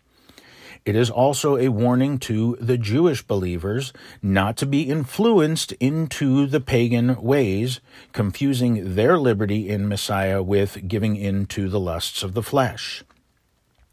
It 0.86 0.96
is 0.96 1.10
also 1.10 1.58
a 1.58 1.68
warning 1.68 2.18
to 2.20 2.58
the 2.62 2.78
Jewish 2.78 3.22
believers 3.22 3.92
not 4.22 4.56
to 4.58 4.66
be 4.66 4.84
influenced 4.84 5.74
into 5.74 6.46
the 6.46 6.62
pagan 6.62 7.22
ways, 7.22 7.82
confusing 8.14 8.96
their 8.96 9.20
liberty 9.20 9.68
in 9.68 9.90
Messiah 9.90 10.42
with 10.42 10.88
giving 10.88 11.18
in 11.18 11.46
to 11.48 11.68
the 11.68 11.80
lusts 11.80 12.24
of 12.24 12.36
the 12.36 12.42
flesh. 12.42 13.04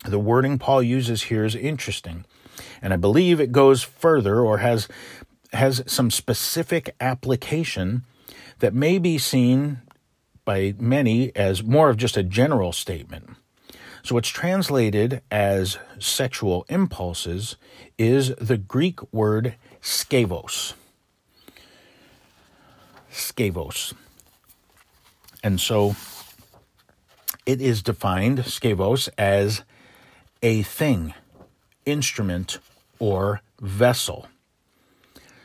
The 0.04 0.20
wording 0.20 0.56
Paul 0.58 0.84
uses 0.84 1.24
here 1.24 1.44
is 1.44 1.56
interesting. 1.56 2.26
And 2.82 2.92
I 2.92 2.96
believe 2.96 3.40
it 3.40 3.52
goes 3.52 3.82
further 3.82 4.40
or 4.40 4.58
has 4.58 4.88
has 5.52 5.84
some 5.86 6.10
specific 6.10 6.94
application 7.00 8.02
that 8.58 8.74
may 8.74 8.98
be 8.98 9.18
seen 9.18 9.80
by 10.44 10.74
many 10.78 11.34
as 11.36 11.62
more 11.62 11.90
of 11.90 11.96
just 11.96 12.16
a 12.16 12.22
general 12.22 12.72
statement. 12.72 13.30
So, 14.02 14.14
what's 14.14 14.28
translated 14.28 15.22
as 15.30 15.78
sexual 15.98 16.66
impulses 16.68 17.56
is 17.96 18.34
the 18.36 18.58
Greek 18.58 19.00
word 19.12 19.54
skavos. 19.80 20.74
Skavos. 23.10 23.94
And 25.42 25.60
so 25.60 25.94
it 27.46 27.60
is 27.60 27.82
defined, 27.82 28.38
skavos, 28.40 29.08
as 29.16 29.62
a 30.42 30.62
thing, 30.62 31.14
instrument, 31.86 32.58
or 32.98 33.40
vessel. 33.60 34.28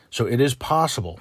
So 0.10 0.25
it 0.25 0.39
is 0.39 0.53
possible 0.53 1.19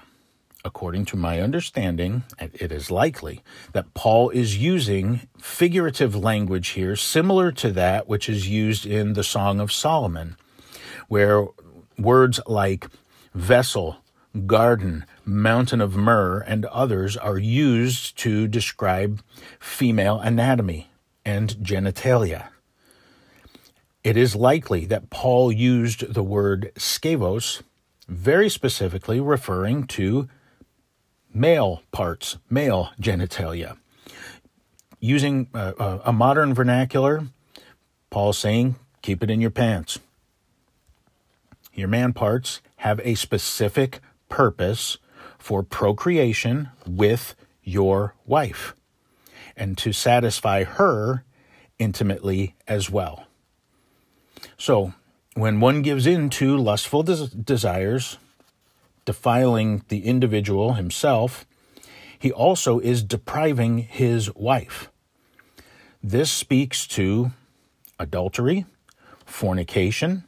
according 0.64 1.04
to 1.06 1.16
my 1.16 1.40
understanding, 1.40 2.24
it 2.38 2.72
is 2.72 2.90
likely 2.90 3.42
that 3.72 3.94
Paul 3.94 4.30
is 4.30 4.58
using 4.58 5.22
figurative 5.38 6.14
language 6.14 6.68
here 6.68 6.96
similar 6.96 7.52
to 7.52 7.70
that 7.72 8.08
which 8.08 8.28
is 8.28 8.48
used 8.48 8.84
in 8.84 9.14
the 9.14 9.24
Song 9.24 9.60
of 9.60 9.72
Solomon, 9.72 10.36
where 11.08 11.46
words 11.96 12.40
like 12.46 12.86
vessel, 13.34 13.98
garden, 14.46 15.06
mountain 15.24 15.80
of 15.80 15.96
myrrh, 15.96 16.40
and 16.40 16.64
others 16.66 17.16
are 17.16 17.38
used 17.38 18.16
to 18.18 18.46
describe 18.46 19.22
female 19.58 20.18
anatomy 20.18 20.90
and 21.24 21.56
genitalia. 21.56 22.48
It 24.04 24.16
is 24.16 24.36
likely 24.36 24.86
that 24.86 25.10
Paul 25.10 25.50
used 25.50 26.14
the 26.14 26.22
word 26.22 26.72
skavos 26.76 27.62
very 28.08 28.48
specifically 28.48 29.20
referring 29.20 29.86
to 29.88 30.28
male 31.34 31.82
parts, 31.92 32.38
male 32.48 32.90
genitalia. 33.00 33.76
Using 35.00 35.48
uh, 35.54 35.98
a 36.04 36.12
modern 36.12 36.54
vernacular, 36.54 37.26
Paul's 38.10 38.38
saying, 38.38 38.76
keep 39.02 39.22
it 39.22 39.30
in 39.30 39.40
your 39.40 39.50
pants. 39.50 39.98
Your 41.74 41.88
man 41.88 42.12
parts 42.12 42.60
have 42.78 43.00
a 43.04 43.14
specific 43.14 44.00
purpose 44.28 44.98
for 45.38 45.62
procreation 45.62 46.70
with 46.86 47.34
your 47.62 48.14
wife 48.26 48.74
and 49.56 49.78
to 49.78 49.92
satisfy 49.92 50.64
her 50.64 51.24
intimately 51.78 52.56
as 52.66 52.90
well. 52.90 53.27
So, 54.58 54.92
when 55.34 55.60
one 55.60 55.82
gives 55.82 56.04
in 56.04 56.30
to 56.30 56.56
lustful 56.56 57.04
des- 57.04 57.28
desires, 57.28 58.18
defiling 59.04 59.84
the 59.88 60.04
individual 60.04 60.74
himself, 60.74 61.46
he 62.18 62.32
also 62.32 62.80
is 62.80 63.04
depriving 63.04 63.78
his 63.78 64.34
wife. 64.34 64.90
This 66.02 66.30
speaks 66.32 66.88
to 66.88 67.30
adultery, 68.00 68.66
fornication, 69.24 70.24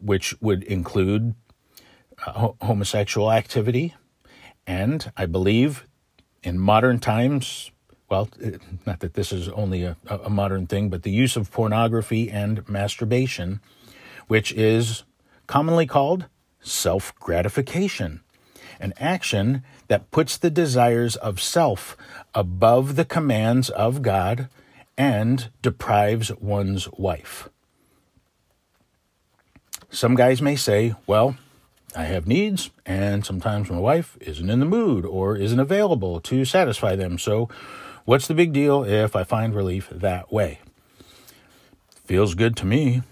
which 0.00 0.34
would 0.40 0.64
include 0.64 1.36
uh, 2.26 2.48
homosexual 2.60 3.30
activity, 3.30 3.94
and 4.66 5.12
I 5.16 5.26
believe 5.26 5.86
in 6.42 6.58
modern 6.58 6.98
times, 6.98 7.70
well, 8.08 8.28
eh, 8.42 8.52
not 8.86 9.00
that 9.00 9.14
this 9.14 9.32
is 9.32 9.48
only 9.50 9.82
a, 9.84 9.96
a 10.08 10.30
modern 10.30 10.66
thing, 10.66 10.88
but 10.88 11.02
the 11.02 11.10
use 11.10 11.36
of 11.36 11.50
pornography 11.50 12.30
and 12.30 12.66
masturbation, 12.68 13.60
which 14.26 14.52
is 14.52 15.04
commonly 15.46 15.86
called 15.86 16.26
self 16.60 17.14
gratification, 17.16 18.20
an 18.80 18.94
action 18.98 19.62
that 19.88 20.10
puts 20.10 20.36
the 20.36 20.50
desires 20.50 21.16
of 21.16 21.40
self 21.40 21.96
above 22.34 22.96
the 22.96 23.04
commands 23.04 23.70
of 23.70 24.02
God 24.02 24.48
and 24.96 25.50
deprives 25.62 26.32
one's 26.40 26.90
wife. 26.92 27.48
Some 29.90 30.16
guys 30.16 30.42
may 30.42 30.56
say, 30.56 30.94
well, 31.06 31.36
I 31.96 32.04
have 32.04 32.26
needs, 32.26 32.70
and 32.84 33.24
sometimes 33.24 33.70
my 33.70 33.78
wife 33.78 34.18
isn't 34.20 34.50
in 34.50 34.60
the 34.60 34.66
mood 34.66 35.06
or 35.06 35.36
isn't 35.36 35.58
available 35.58 36.20
to 36.20 36.44
satisfy 36.44 36.94
them. 36.94 37.18
So, 37.18 37.48
what's 38.08 38.26
the 38.26 38.32
big 38.32 38.54
deal 38.54 38.84
if 38.84 39.14
I 39.14 39.22
find 39.22 39.54
relief 39.54 39.90
that 39.90 40.32
way? 40.32 40.60
Feels 42.06 42.34
good 42.34 42.56
to 42.56 42.64
me. 42.64 43.02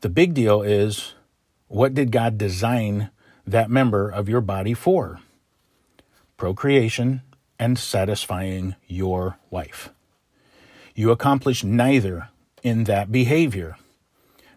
The 0.00 0.08
big 0.08 0.34
deal 0.34 0.60
is 0.60 1.14
what 1.68 1.94
did 1.94 2.10
God 2.10 2.36
design 2.36 3.10
that 3.46 3.70
member 3.70 4.10
of 4.10 4.28
your 4.28 4.40
body 4.40 4.74
for? 4.74 5.20
Procreation 6.36 7.22
and 7.56 7.78
satisfying 7.78 8.74
your 8.88 9.38
wife. 9.50 9.90
You 10.96 11.12
accomplish 11.12 11.62
neither 11.62 12.30
in 12.64 12.84
that 12.84 13.12
behavior. 13.12 13.76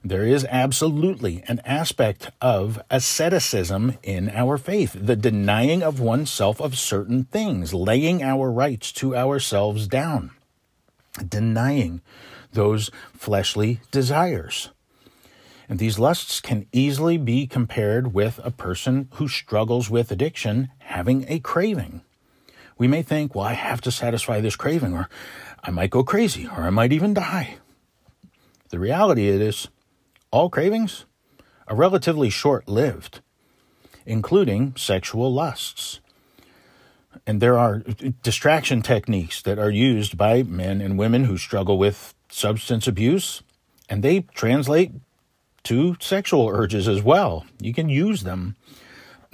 There 0.07 0.23
is 0.23 0.47
absolutely 0.49 1.43
an 1.49 1.59
aspect 1.65 2.31
of 2.39 2.81
asceticism 2.89 3.97
in 4.03 4.29
our 4.29 4.57
faith, 4.57 4.95
the 4.97 5.17
denying 5.17 5.83
of 5.83 5.99
oneself 5.99 6.61
of 6.61 6.77
certain 6.77 7.25
things, 7.25 7.73
laying 7.73 8.23
our 8.23 8.49
rights 8.49 8.93
to 8.93 9.17
ourselves 9.17 9.85
down, 9.85 10.31
denying 11.27 11.99
those 12.53 12.89
fleshly 13.17 13.81
desires. 13.91 14.69
And 15.67 15.77
these 15.77 15.99
lusts 15.99 16.39
can 16.39 16.67
easily 16.71 17.17
be 17.17 17.45
compared 17.45 18.13
with 18.13 18.39
a 18.45 18.51
person 18.51 19.09
who 19.15 19.27
struggles 19.27 19.89
with 19.89 20.09
addiction 20.09 20.69
having 20.77 21.25
a 21.27 21.39
craving. 21.39 21.99
We 22.77 22.87
may 22.87 23.01
think, 23.01 23.35
well, 23.35 23.43
I 23.43 23.55
have 23.55 23.81
to 23.81 23.91
satisfy 23.91 24.39
this 24.39 24.55
craving, 24.55 24.93
or 24.93 25.09
I 25.61 25.71
might 25.71 25.89
go 25.89 26.05
crazy, 26.05 26.47
or 26.47 26.63
I 26.63 26.69
might 26.69 26.93
even 26.93 27.13
die. 27.13 27.57
The 28.69 28.79
reality 28.79 29.27
is, 29.27 29.67
all 30.31 30.49
cravings 30.49 31.05
are 31.67 31.75
relatively 31.75 32.29
short 32.29 32.67
lived, 32.67 33.21
including 34.05 34.73
sexual 34.75 35.33
lusts. 35.33 35.99
And 37.25 37.41
there 37.41 37.57
are 37.57 37.83
distraction 38.23 38.81
techniques 38.81 39.41
that 39.41 39.59
are 39.59 39.71
used 39.71 40.17
by 40.17 40.43
men 40.43 40.81
and 40.81 40.97
women 40.97 41.25
who 41.25 41.37
struggle 41.37 41.77
with 41.77 42.13
substance 42.29 42.87
abuse, 42.87 43.41
and 43.89 44.03
they 44.03 44.21
translate 44.33 44.91
to 45.63 45.97
sexual 45.99 46.47
urges 46.47 46.87
as 46.87 47.01
well. 47.01 47.45
You 47.59 47.73
can 47.73 47.89
use 47.89 48.23
them. 48.23 48.55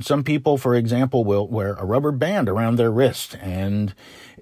Some 0.02 0.24
people, 0.24 0.58
for 0.58 0.74
example, 0.74 1.24
will 1.24 1.48
wear 1.48 1.74
a 1.74 1.86
rubber 1.86 2.12
band 2.12 2.50
around 2.50 2.78
their 2.78 2.92
wrist 2.92 3.38
and 3.40 3.94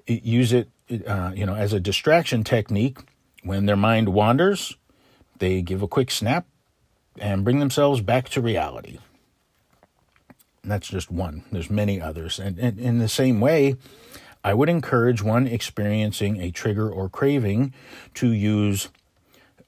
use 0.06 0.52
it, 0.52 0.70
uh, 1.06 1.32
you 1.34 1.44
know, 1.44 1.54
as 1.54 1.72
a 1.72 1.80
distraction 1.80 2.44
technique. 2.44 2.98
When 3.44 3.66
their 3.66 3.76
mind 3.76 4.10
wanders, 4.10 4.76
they 5.42 5.60
give 5.60 5.82
a 5.82 5.88
quick 5.88 6.08
snap 6.12 6.46
and 7.18 7.42
bring 7.42 7.58
themselves 7.58 8.00
back 8.00 8.28
to 8.28 8.40
reality. 8.40 8.98
And 10.62 10.70
that's 10.70 10.86
just 10.86 11.10
one. 11.10 11.42
There's 11.50 11.68
many 11.68 12.00
others. 12.00 12.38
And, 12.38 12.60
and 12.60 12.78
in 12.78 12.98
the 12.98 13.08
same 13.08 13.40
way, 13.40 13.74
I 14.44 14.54
would 14.54 14.68
encourage 14.68 15.20
one 15.20 15.48
experiencing 15.48 16.40
a 16.40 16.52
trigger 16.52 16.88
or 16.88 17.08
craving 17.08 17.74
to 18.14 18.30
use 18.30 18.88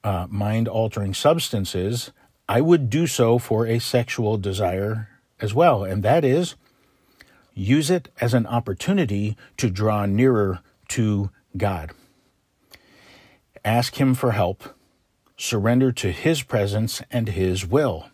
uh, 0.01 0.27
mind 0.29 0.69
altering 0.69 1.13
substances, 1.13 2.11
I 2.47 2.61
would 2.61 2.89
do 2.89 3.05
so 3.05 3.37
for 3.37 3.67
a 3.67 3.79
sexual 3.79 4.37
desire 4.37 5.09
as 5.41 5.53
well. 5.53 5.83
And 5.83 6.03
that 6.03 6.23
is 6.23 6.55
use 7.53 7.89
it 7.89 8.07
as 8.21 8.33
an 8.33 8.45
opportunity 8.45 9.35
to 9.57 9.69
draw 9.69 10.05
nearer 10.05 10.61
to 10.89 11.31
God. 11.57 11.91
Ask 13.65 13.99
Him 13.99 14.13
for 14.13 14.31
help, 14.31 14.63
surrender 15.37 15.91
to 15.91 16.11
His 16.11 16.43
presence 16.43 17.01
and 17.11 17.29
His 17.29 17.65
will. 17.65 18.09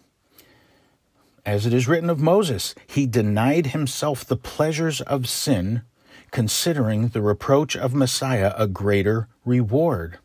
As 1.45 1.65
it 1.65 1.73
is 1.73 1.87
written 1.87 2.09
of 2.09 2.19
Moses, 2.19 2.75
he 2.85 3.07
denied 3.07 3.67
himself 3.67 4.23
the 4.23 4.37
pleasures 4.37 5.01
of 5.01 5.27
sin, 5.27 5.81
considering 6.29 7.09
the 7.09 7.21
reproach 7.21 7.75
of 7.75 7.95
Messiah 7.95 8.53
a 8.55 8.67
greater 8.67 9.27
reward. 9.43 10.19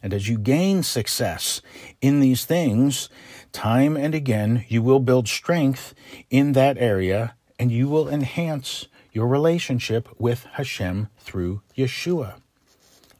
And 0.00 0.14
as 0.14 0.28
you 0.28 0.38
gain 0.38 0.82
success 0.82 1.60
in 2.00 2.20
these 2.20 2.44
things, 2.44 3.08
time 3.52 3.96
and 3.96 4.14
again, 4.14 4.64
you 4.68 4.80
will 4.80 5.00
build 5.00 5.26
strength 5.26 5.94
in 6.30 6.52
that 6.52 6.78
area 6.78 7.34
and 7.58 7.72
you 7.72 7.88
will 7.88 8.08
enhance 8.08 8.86
your 9.12 9.26
relationship 9.26 10.08
with 10.20 10.44
Hashem 10.52 11.08
through 11.18 11.62
Yeshua. 11.76 12.34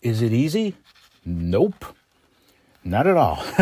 Is 0.03 0.23
it 0.23 0.33
easy? 0.33 0.77
Nope. 1.25 1.85
Not 2.85 3.07
at 3.07 3.17
all. 3.17 3.43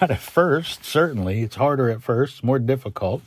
Not 0.00 0.10
at 0.10 0.20
first, 0.20 0.84
certainly. 0.84 1.42
It's 1.42 1.56
harder 1.56 1.90
at 1.90 2.02
first, 2.02 2.44
more 2.44 2.58
difficult. 2.58 3.22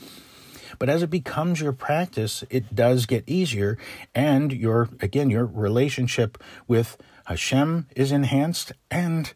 But 0.77 0.89
as 0.89 1.01
it 1.01 1.09
becomes 1.09 1.59
your 1.59 1.73
practice, 1.73 2.43
it 2.49 2.75
does 2.75 3.05
get 3.05 3.23
easier. 3.27 3.77
And 4.13 4.53
your, 4.53 4.89
again, 5.01 5.29
your 5.29 5.45
relationship 5.45 6.41
with 6.67 6.97
Hashem 7.25 7.87
is 7.95 8.11
enhanced 8.11 8.71
and 8.91 9.33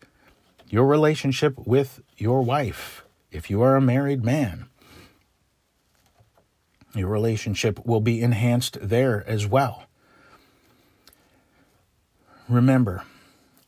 your 0.70 0.88
relationship 0.88 1.68
with 1.68 2.02
your 2.18 2.42
wife, 2.42 3.06
if 3.32 3.50
you 3.50 3.62
are 3.62 3.76
a 3.76 3.82
married 3.82 4.24
man, 4.24 4.66
your 6.96 7.08
relationship 7.08 7.86
will 7.86 8.02
be 8.02 8.22
enhanced 8.22 8.78
there 8.82 9.24
as 9.28 9.46
well. 9.46 9.84
Remember, 12.50 13.04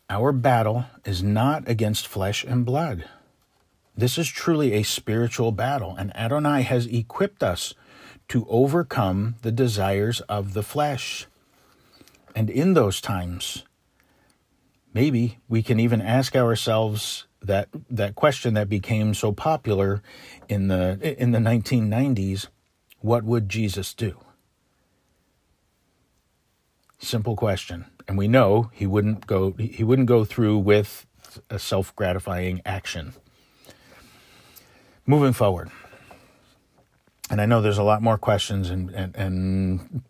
Our 0.10 0.32
battle 0.32 0.86
is 1.04 1.24
not 1.24 1.68
against 1.68 2.08
flesh 2.08 2.44
and 2.44 2.66
blood. 2.66 3.06
This 3.98 4.18
is 4.18 4.28
truly 4.28 4.74
a 4.74 4.84
spiritual 4.84 5.52
battle, 5.52 5.96
and 5.98 6.16
Adonai 6.16 6.62
has 6.62 6.86
equipped 6.86 7.42
us 7.42 7.74
to 8.28 8.46
overcome 8.50 9.36
the 9.42 9.52
desires 9.52 10.22
of 10.22 10.54
the 10.54 10.64
flesh. 10.64 11.28
And 12.36 12.50
in 12.50 12.74
those 12.74 13.00
times, 13.00 13.64
maybe 14.94 15.40
we 15.48 15.64
can 15.64 15.80
even 15.80 16.02
ask 16.02 16.36
ourselves 16.36 17.26
that 17.42 17.70
that 17.90 18.16
question 18.16 18.56
that 18.56 18.68
became 18.68 19.14
so 19.14 19.32
popular 19.32 20.02
in 20.50 20.68
the 20.68 21.16
in 21.22 21.32
the 21.32 21.40
1990s, 21.40 22.48
what 23.00 23.24
would 23.24 23.50
Jesus 23.50 23.94
do? 23.94 24.20
Simple 26.98 27.36
question. 27.36 27.86
And 28.08 28.18
we 28.18 28.28
know 28.28 28.70
he 28.74 28.86
wouldn't 28.86 29.28
go 29.28 29.52
he 29.54 29.84
wouldn't 29.84 30.08
go 30.08 30.26
through 30.26 30.60
with 30.60 31.06
a 31.50 31.60
self-gratifying 31.60 32.62
action. 32.66 33.14
Moving 35.06 35.34
forward. 35.34 35.70
And 37.30 37.42
I 37.42 37.46
know 37.46 37.62
there's 37.62 37.78
a 37.78 37.84
lot 37.84 38.02
more 38.02 38.18
questions 38.18 38.70
and 38.70 38.90
and, 38.92 39.16
and 39.16 40.04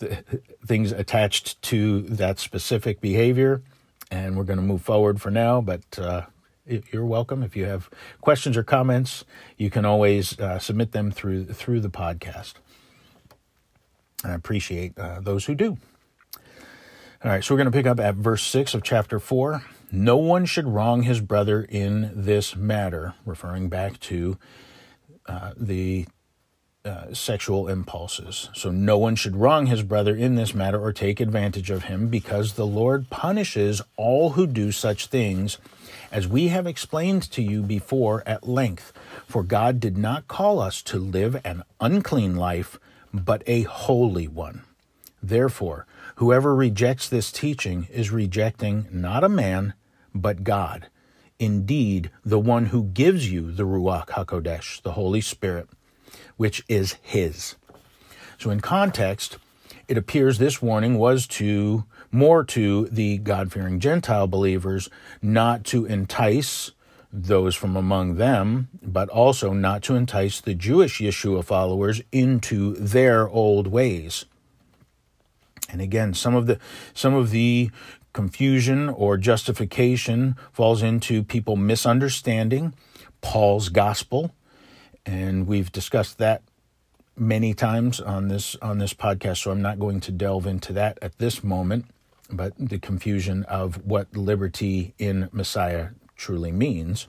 things 0.66 0.92
attached 0.92 1.60
to 1.62 2.02
that 2.02 2.38
specific 2.38 3.00
behavior 3.00 3.62
and 4.10 4.36
we're 4.36 4.44
going 4.44 4.58
to 4.58 4.64
move 4.64 4.82
forward 4.82 5.20
for 5.20 5.30
now 5.30 5.60
but 5.60 5.98
uh, 5.98 6.22
you're 6.66 7.04
welcome 7.04 7.42
if 7.42 7.56
you 7.56 7.64
have 7.64 7.90
questions 8.20 8.56
or 8.56 8.62
comments 8.62 9.24
you 9.56 9.70
can 9.70 9.84
always 9.84 10.38
uh, 10.40 10.58
submit 10.58 10.92
them 10.92 11.10
through 11.10 11.44
through 11.46 11.80
the 11.80 11.90
podcast 11.90 12.54
i 14.24 14.32
appreciate 14.32 14.96
uh, 14.98 15.20
those 15.20 15.46
who 15.46 15.54
do 15.54 15.76
all 17.24 17.32
right, 17.32 17.42
so 17.42 17.52
we're 17.52 17.58
going 17.58 17.72
to 17.72 17.76
pick 17.76 17.86
up 17.86 17.98
at 17.98 18.14
verse 18.14 18.44
6 18.44 18.74
of 18.74 18.84
chapter 18.84 19.18
4. 19.18 19.64
No 19.90 20.16
one 20.16 20.44
should 20.44 20.68
wrong 20.68 21.02
his 21.02 21.20
brother 21.20 21.62
in 21.62 22.12
this 22.14 22.54
matter, 22.54 23.14
referring 23.26 23.68
back 23.68 23.98
to 24.00 24.38
uh, 25.26 25.50
the 25.56 26.06
uh, 26.84 27.12
sexual 27.12 27.66
impulses. 27.66 28.50
So 28.54 28.70
no 28.70 28.98
one 28.98 29.16
should 29.16 29.34
wrong 29.34 29.66
his 29.66 29.82
brother 29.82 30.14
in 30.14 30.36
this 30.36 30.54
matter 30.54 30.80
or 30.80 30.92
take 30.92 31.18
advantage 31.18 31.70
of 31.70 31.84
him, 31.84 32.06
because 32.06 32.52
the 32.52 32.66
Lord 32.66 33.10
punishes 33.10 33.82
all 33.96 34.30
who 34.30 34.46
do 34.46 34.70
such 34.70 35.08
things, 35.08 35.58
as 36.12 36.28
we 36.28 36.48
have 36.48 36.68
explained 36.68 37.28
to 37.32 37.42
you 37.42 37.62
before 37.62 38.22
at 38.26 38.48
length. 38.48 38.92
For 39.26 39.42
God 39.42 39.80
did 39.80 39.98
not 39.98 40.28
call 40.28 40.60
us 40.60 40.82
to 40.82 41.00
live 41.00 41.40
an 41.44 41.64
unclean 41.80 42.36
life, 42.36 42.78
but 43.12 43.42
a 43.48 43.62
holy 43.62 44.28
one. 44.28 44.62
Therefore, 45.20 45.84
Whoever 46.18 46.52
rejects 46.52 47.08
this 47.08 47.30
teaching 47.30 47.86
is 47.92 48.10
rejecting 48.10 48.88
not 48.90 49.22
a 49.22 49.28
man, 49.28 49.74
but 50.12 50.42
God. 50.42 50.88
Indeed, 51.38 52.10
the 52.24 52.40
one 52.40 52.66
who 52.66 52.86
gives 52.86 53.30
you 53.30 53.52
the 53.52 53.62
Ruach 53.62 54.08
HaKodesh, 54.08 54.82
the 54.82 54.94
Holy 54.94 55.20
Spirit, 55.20 55.68
which 56.36 56.64
is 56.68 56.96
His. 57.02 57.54
So, 58.36 58.50
in 58.50 58.58
context, 58.58 59.38
it 59.86 59.96
appears 59.96 60.38
this 60.38 60.60
warning 60.60 60.98
was 60.98 61.24
to 61.28 61.84
more 62.10 62.42
to 62.46 62.86
the 62.86 63.18
God 63.18 63.52
fearing 63.52 63.78
Gentile 63.78 64.26
believers, 64.26 64.90
not 65.22 65.62
to 65.66 65.86
entice 65.86 66.72
those 67.12 67.54
from 67.54 67.76
among 67.76 68.16
them, 68.16 68.70
but 68.82 69.08
also 69.08 69.52
not 69.52 69.84
to 69.84 69.94
entice 69.94 70.40
the 70.40 70.54
Jewish 70.54 70.98
Yeshua 70.98 71.44
followers 71.44 72.02
into 72.10 72.74
their 72.74 73.28
old 73.28 73.68
ways. 73.68 74.24
And 75.68 75.80
again, 75.80 76.14
some 76.14 76.34
of 76.34 76.46
the 76.46 76.58
some 76.94 77.14
of 77.14 77.30
the 77.30 77.70
confusion 78.12 78.88
or 78.88 79.16
justification 79.16 80.36
falls 80.52 80.82
into 80.82 81.22
people 81.22 81.56
misunderstanding 81.56 82.74
Paul's 83.20 83.68
gospel, 83.68 84.34
and 85.04 85.46
we've 85.46 85.70
discussed 85.70 86.18
that 86.18 86.42
many 87.16 87.52
times 87.52 88.00
on 88.00 88.28
this 88.28 88.56
on 88.62 88.78
this 88.78 88.94
podcast, 88.94 89.38
so 89.38 89.50
I'm 89.50 89.62
not 89.62 89.78
going 89.78 90.00
to 90.00 90.12
delve 90.12 90.46
into 90.46 90.72
that 90.74 90.98
at 91.02 91.18
this 91.18 91.42
moment, 91.44 91.86
but 92.30 92.52
the 92.58 92.78
confusion 92.78 93.44
of 93.44 93.84
what 93.84 94.16
liberty 94.16 94.94
in 94.98 95.28
Messiah 95.32 95.88
truly 96.16 96.52
means. 96.52 97.08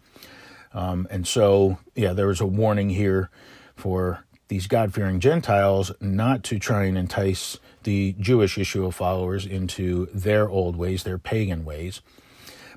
Um, 0.73 1.07
and 1.09 1.27
so, 1.27 1.79
yeah, 1.95 2.13
there 2.13 2.27
was 2.27 2.41
a 2.41 2.45
warning 2.45 2.91
here 2.91 3.29
for 3.75 4.23
these 4.49 4.67
God 4.67 4.93
fearing 4.93 5.19
Gentiles 5.19 5.91
not 5.99 6.43
to 6.43 6.59
try 6.59 6.85
and 6.85 6.97
entice 6.97 7.57
the 7.83 8.15
Jewish 8.19 8.57
Yeshua 8.57 8.93
followers 8.93 9.45
into 9.45 10.07
their 10.13 10.49
old 10.49 10.75
ways, 10.75 11.03
their 11.03 11.17
pagan 11.17 11.65
ways. 11.65 12.01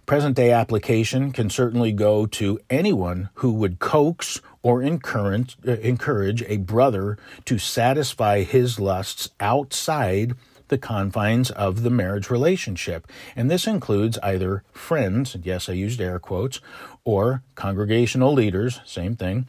Present 0.05 0.35
day 0.35 0.51
application 0.51 1.31
can 1.31 1.49
certainly 1.49 1.93
go 1.93 2.27
to 2.27 2.59
anyone 2.69 3.31
who 3.35 3.53
would 3.53 3.79
coax 3.79 4.41
or 4.63 4.83
encourage, 4.83 5.57
uh, 5.67 5.73
encourage 5.73 6.43
a 6.49 6.57
brother 6.57 7.17
to 7.45 7.59
satisfy 7.59 8.43
his 8.43 8.81
lusts 8.81 9.31
outside 9.39 10.35
the 10.69 10.79
confines 10.79 11.51
of 11.51 11.83
the 11.83 11.91
marriage 11.91 12.31
relationship. 12.31 13.07
And 13.37 13.51
this 13.51 13.67
includes 13.67 14.19
either 14.23 14.65
friends, 14.73 15.37
yes, 15.43 15.69
I 15.69 15.75
used 15.75 16.01
air 16.01 16.19
quotes, 16.19 16.61
or 17.05 17.43
congregational 17.55 18.33
leaders, 18.33 18.81
same 18.85 19.15
thing, 19.15 19.47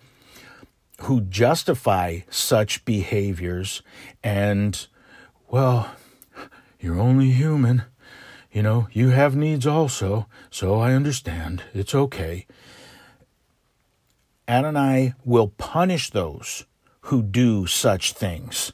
who 1.02 1.22
justify 1.22 2.20
such 2.30 2.86
behaviors 2.86 3.82
and 4.24 4.86
well, 5.54 5.92
you're 6.80 7.00
only 7.00 7.30
human. 7.30 7.84
You 8.52 8.64
know, 8.64 8.88
you 8.92 9.10
have 9.10 9.36
needs 9.36 9.68
also, 9.68 10.26
so 10.50 10.80
I 10.80 10.94
understand. 10.94 11.62
It's 11.76 11.94
okay. 11.94 12.48
Adonai 14.48 15.14
will 15.24 15.50
punish 15.50 16.10
those 16.10 16.66
who 17.02 17.22
do 17.22 17.68
such 17.68 18.14
things. 18.14 18.74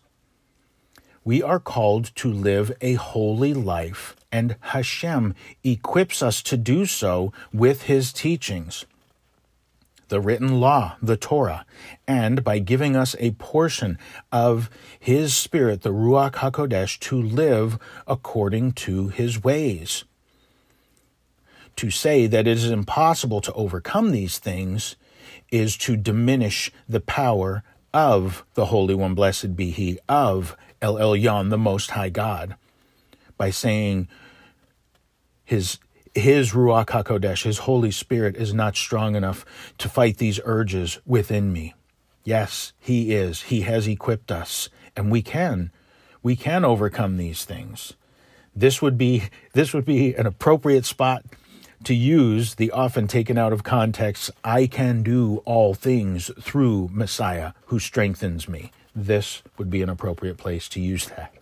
We 1.26 1.44
are 1.44 1.60
called 1.60 2.16
to 2.16 2.32
live 2.32 2.72
a 2.80 2.94
holy 2.94 3.54
life, 3.54 4.16
and 4.32 4.56
Hashem 4.62 5.36
equips 5.66 6.24
us 6.24 6.42
to 6.44 6.56
do 6.56 6.86
so 6.86 7.34
with 7.52 7.84
his 7.84 8.14
teachings 8.14 8.86
the 10.10 10.20
written 10.20 10.60
law, 10.60 10.98
the 11.02 11.18
Torah, 11.18 11.66
and 12.08 12.44
by 12.44 12.60
giving 12.60 12.96
us 12.96 13.16
a 13.20 13.32
portion 13.32 13.98
of 14.32 14.70
His 15.00 15.36
Spirit, 15.36 15.82
the 15.82 15.94
Ruach 15.94 16.34
HaKodesh, 16.34 17.00
to 17.00 17.22
live 17.22 17.80
according 18.06 18.74
to 18.74 19.08
His 19.08 19.44
ways. 19.44 20.04
To 21.78 21.90
say 21.90 22.28
that 22.28 22.48
it 22.48 22.58
is 22.58 22.70
impossible 22.70 23.40
to 23.42 23.54
overcome 23.54 24.12
these 24.12 24.38
things 24.38 24.96
is 25.52 25.78
to 25.78 25.96
diminish 25.96 26.72
the 26.88 27.00
power 27.00 27.64
of 27.94 28.44
the 28.56 28.66
Holy 28.66 28.94
One, 28.94 29.16
blessed 29.16 29.56
be 29.56 29.72
He, 29.72 29.98
of 30.10 30.58
El 30.82 30.96
Elyon, 30.96 31.50
the 31.50 31.58
Most 31.58 31.92
High 31.92 32.10
God, 32.10 32.56
by 33.38 33.50
saying 33.50 34.08
His 35.46 35.80
his 36.14 36.52
Ruach 36.52 36.88
HaKodesh, 36.88 37.44
his 37.44 37.60
Holy 37.60 37.92
Spirit, 37.92 38.36
is 38.36 38.54
not 38.54 38.76
strong 38.76 39.16
enough 39.16 39.46
to 39.78 39.90
fight 39.90 40.18
these 40.18 40.40
urges 40.44 41.00
within 41.06 41.54
me. 41.54 41.74
Yes, 42.24 42.74
he 42.80 43.14
is. 43.14 43.44
He 43.44 43.62
has 43.62 43.88
equipped 43.88 44.32
us, 44.32 44.70
and 44.96 45.12
we 45.12 45.22
can. 45.22 45.72
We 46.22 46.36
can 46.36 46.66
overcome 46.66 47.18
these 47.18 47.46
things. 47.46 47.94
This 48.56 48.82
would 48.82 48.98
be 48.98 49.24
this 49.54 49.74
would 49.74 49.86
be 49.86 50.14
an 50.16 50.26
appropriate 50.26 50.86
spot 50.86 51.24
to 51.86 51.94
use 51.94 52.56
the 52.56 52.72
often 52.72 53.08
taken 53.08 53.38
out 53.38 53.54
of 53.54 53.64
context, 53.64 54.32
I 54.44 54.68
can 54.68 55.02
do 55.02 55.38
all 55.46 55.74
things 55.74 56.30
through 56.40 56.90
Messiah 56.92 57.54
who 57.68 57.80
strengthens 57.80 58.50
me. 58.50 58.72
This 58.94 59.42
would 59.58 59.70
be 59.70 59.82
an 59.82 59.90
appropriate 59.90 60.38
place 60.38 60.68
to 60.70 60.82
use 60.82 61.06
that. 61.08 61.34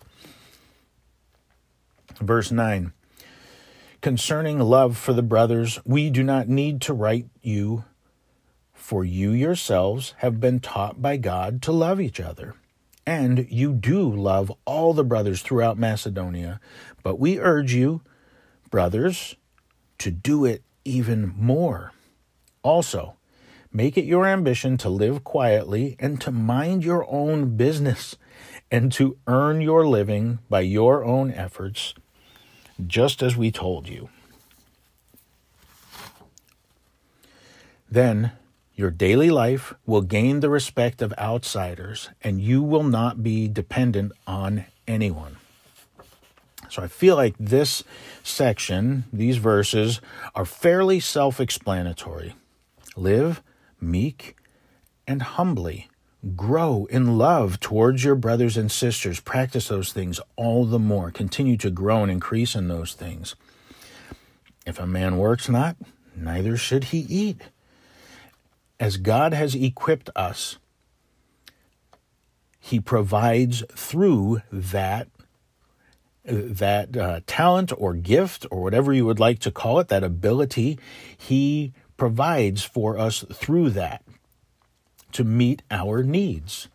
Verse 2.19 2.51
9 2.51 2.93
Concerning 4.01 4.59
love 4.59 4.95
for 4.95 5.13
the 5.13 5.23
brothers, 5.23 5.79
we 5.83 6.11
do 6.11 6.21
not 6.21 6.47
need 6.47 6.81
to 6.81 6.93
write 6.93 7.25
you, 7.41 7.83
for 8.71 9.03
you 9.03 9.31
yourselves 9.31 10.13
have 10.17 10.39
been 10.39 10.59
taught 10.59 11.01
by 11.01 11.17
God 11.17 11.63
to 11.63 11.71
love 11.71 11.99
each 11.99 12.19
other. 12.19 12.55
And 13.07 13.47
you 13.49 13.73
do 13.73 14.07
love 14.07 14.51
all 14.65 14.93
the 14.93 15.03
brothers 15.03 15.41
throughout 15.41 15.79
Macedonia. 15.79 16.59
But 17.01 17.19
we 17.19 17.39
urge 17.39 17.73
you, 17.73 18.01
brothers, 18.69 19.35
to 19.97 20.11
do 20.11 20.45
it 20.45 20.61
even 20.85 21.33
more. 21.35 21.91
Also, 22.61 23.15
make 23.73 23.97
it 23.97 24.05
your 24.05 24.27
ambition 24.27 24.77
to 24.77 24.89
live 24.89 25.23
quietly 25.23 25.95
and 25.99 26.21
to 26.21 26.31
mind 26.31 26.83
your 26.83 27.09
own 27.09 27.57
business 27.57 28.15
and 28.69 28.91
to 28.91 29.17
earn 29.25 29.59
your 29.59 29.87
living 29.87 30.37
by 30.49 30.61
your 30.61 31.03
own 31.03 31.31
efforts 31.31 31.95
just 32.85 33.23
as 33.23 33.35
we 33.35 33.51
told 33.51 33.87
you. 33.87 34.09
Then 37.89 38.33
your 38.75 38.91
daily 38.91 39.31
life 39.31 39.73
will 39.85 40.01
gain 40.01 40.39
the 40.39 40.49
respect 40.49 41.01
of 41.01 41.13
outsiders, 41.17 42.09
and 42.23 42.39
you 42.39 42.61
will 42.61 42.83
not 42.83 43.23
be 43.23 43.47
dependent 43.47 44.11
on 44.27 44.65
anyone. 44.87 45.37
So 46.69 46.83
I 46.83 46.87
feel 46.87 47.15
like 47.15 47.35
this 47.39 47.83
section, 48.23 49.05
these 49.11 49.37
verses, 49.37 50.01
are 50.35 50.45
fairly 50.45 50.99
self 50.99 51.39
explanatory. 51.39 52.35
Live 52.95 53.41
meek 53.79 54.35
and 55.07 55.21
humbly. 55.21 55.89
Grow 56.35 56.87
in 56.89 57.17
love 57.17 57.59
towards 57.59 58.03
your 58.03 58.15
brothers 58.15 58.57
and 58.57 58.71
sisters. 58.71 59.19
Practice 59.19 59.67
those 59.67 59.93
things 59.93 60.19
all 60.35 60.65
the 60.65 60.79
more. 60.79 61.11
Continue 61.11 61.57
to 61.57 61.69
grow 61.69 62.01
and 62.01 62.11
increase 62.11 62.55
in 62.55 62.67
those 62.67 62.93
things. 62.93 63.35
If 64.65 64.79
a 64.79 64.87
man 64.87 65.17
works 65.17 65.47
not, 65.47 65.77
neither 66.15 66.57
should 66.57 66.85
he 66.85 66.99
eat. 66.99 67.41
As 68.79 68.97
God 68.97 69.33
has 69.33 69.55
equipped 69.55 70.09
us, 70.15 70.57
he 72.59 72.79
provides 72.79 73.63
through 73.75 74.41
that 74.51 75.07
that 76.25 76.97
uh, 76.97 77.21
talent 77.25 77.71
or 77.77 77.93
gift 77.93 78.45
or 78.51 78.61
whatever 78.61 78.91
you 78.91 79.05
would 79.05 79.19
like 79.19 79.39
to 79.39 79.49
call 79.49 79.79
it, 79.79 79.87
that 79.87 80.03
ability, 80.03 80.77
he 81.15 81.71
provides 81.95 82.63
for 82.63 82.97
us 82.97 83.23
through 83.31 83.69
that 83.69 84.03
to 85.13 85.23
meet 85.23 85.61
our 85.71 86.03
needs. 86.03 86.67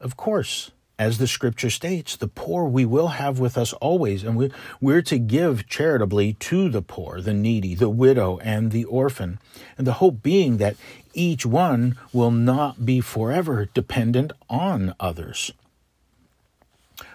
Of 0.00 0.16
course, 0.16 0.70
as 1.00 1.16
the 1.16 1.26
scripture 1.26 1.70
states, 1.70 2.14
the 2.14 2.28
poor 2.28 2.64
we 2.66 2.84
will 2.84 3.08
have 3.08 3.38
with 3.38 3.56
us 3.56 3.72
always, 3.74 4.22
and 4.22 4.36
we, 4.36 4.50
we're 4.82 5.00
to 5.00 5.18
give 5.18 5.66
charitably 5.66 6.34
to 6.34 6.68
the 6.68 6.82
poor, 6.82 7.22
the 7.22 7.32
needy, 7.32 7.74
the 7.74 7.88
widow, 7.88 8.38
and 8.40 8.70
the 8.70 8.84
orphan. 8.84 9.38
And 9.78 9.86
the 9.86 9.94
hope 9.94 10.22
being 10.22 10.58
that 10.58 10.76
each 11.14 11.46
one 11.46 11.96
will 12.12 12.30
not 12.30 12.84
be 12.84 13.00
forever 13.00 13.66
dependent 13.72 14.32
on 14.50 14.94
others. 15.00 15.52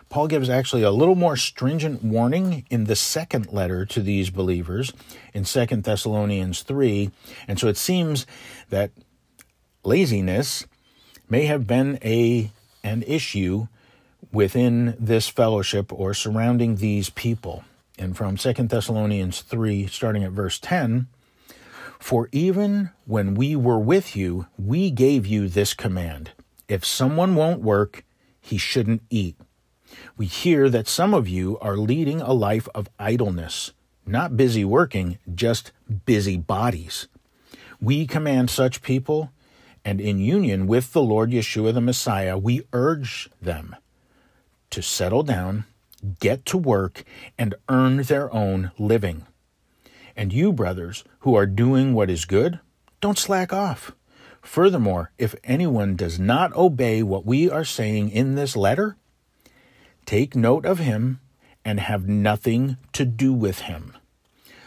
Paul 0.09 0.27
gives 0.27 0.49
actually 0.49 0.81
a 0.81 0.91
little 0.91 1.15
more 1.15 1.35
stringent 1.35 2.03
warning 2.03 2.65
in 2.69 2.85
the 2.85 2.95
second 2.95 3.51
letter 3.51 3.85
to 3.85 4.01
these 4.01 4.29
believers 4.29 4.93
in 5.33 5.43
2 5.43 5.65
Thessalonians 5.65 6.63
3. 6.63 7.11
And 7.47 7.59
so 7.59 7.67
it 7.67 7.77
seems 7.77 8.25
that 8.69 8.91
laziness 9.85 10.65
may 11.29 11.45
have 11.45 11.67
been 11.67 11.99
a 12.03 12.51
an 12.83 13.03
issue 13.03 13.67
within 14.31 14.95
this 14.99 15.27
fellowship 15.27 15.91
or 15.91 16.13
surrounding 16.13 16.75
these 16.75 17.09
people. 17.09 17.63
And 17.97 18.15
from 18.15 18.37
2 18.37 18.53
Thessalonians 18.53 19.41
3 19.41 19.87
starting 19.87 20.23
at 20.23 20.31
verse 20.31 20.59
10, 20.59 21.07
for 21.99 22.29
even 22.31 22.91
when 23.05 23.33
we 23.33 23.55
were 23.55 23.79
with 23.79 24.15
you, 24.15 24.47
we 24.57 24.91
gave 24.91 25.25
you 25.25 25.47
this 25.47 25.73
command. 25.73 26.31
If 26.67 26.85
someone 26.85 27.35
won't 27.35 27.61
work, 27.61 28.03
he 28.41 28.57
shouldn't 28.57 29.01
eat. 29.09 29.37
We 30.17 30.25
hear 30.25 30.69
that 30.69 30.87
some 30.87 31.13
of 31.13 31.27
you 31.27 31.57
are 31.59 31.77
leading 31.77 32.21
a 32.21 32.33
life 32.33 32.67
of 32.75 32.89
idleness, 32.99 33.71
not 34.05 34.37
busy 34.37 34.65
working, 34.65 35.17
just 35.33 35.71
busy 36.05 36.37
bodies. 36.37 37.07
We 37.81 38.05
command 38.05 38.49
such 38.49 38.81
people, 38.81 39.31
and 39.85 40.01
in 40.01 40.19
union 40.19 40.67
with 40.67 40.91
the 40.91 41.01
Lord 41.01 41.31
Yeshua 41.31 41.73
the 41.73 41.79
Messiah, 41.79 42.37
we 42.37 42.63
urge 42.73 43.29
them 43.41 43.75
to 44.71 44.81
settle 44.81 45.23
down, 45.23 45.63
get 46.19 46.45
to 46.47 46.57
work, 46.57 47.05
and 47.37 47.55
earn 47.69 47.97
their 48.03 48.33
own 48.33 48.71
living. 48.77 49.25
And 50.17 50.33
you, 50.33 50.51
brothers, 50.51 51.05
who 51.19 51.35
are 51.35 51.45
doing 51.45 51.93
what 51.93 52.09
is 52.09 52.25
good, 52.25 52.59
don't 52.99 53.17
slack 53.17 53.53
off. 53.53 53.93
Furthermore, 54.41 55.11
if 55.17 55.35
anyone 55.43 55.95
does 55.95 56.19
not 56.19 56.53
obey 56.55 57.01
what 57.03 57.25
we 57.25 57.49
are 57.49 57.63
saying 57.63 58.09
in 58.09 58.35
this 58.35 58.55
letter, 58.55 58.97
Take 60.05 60.35
note 60.35 60.65
of 60.65 60.77
him 60.77 61.19
and 61.63 61.79
have 61.79 62.07
nothing 62.07 62.77
to 62.93 63.05
do 63.05 63.33
with 63.33 63.61
him, 63.61 63.95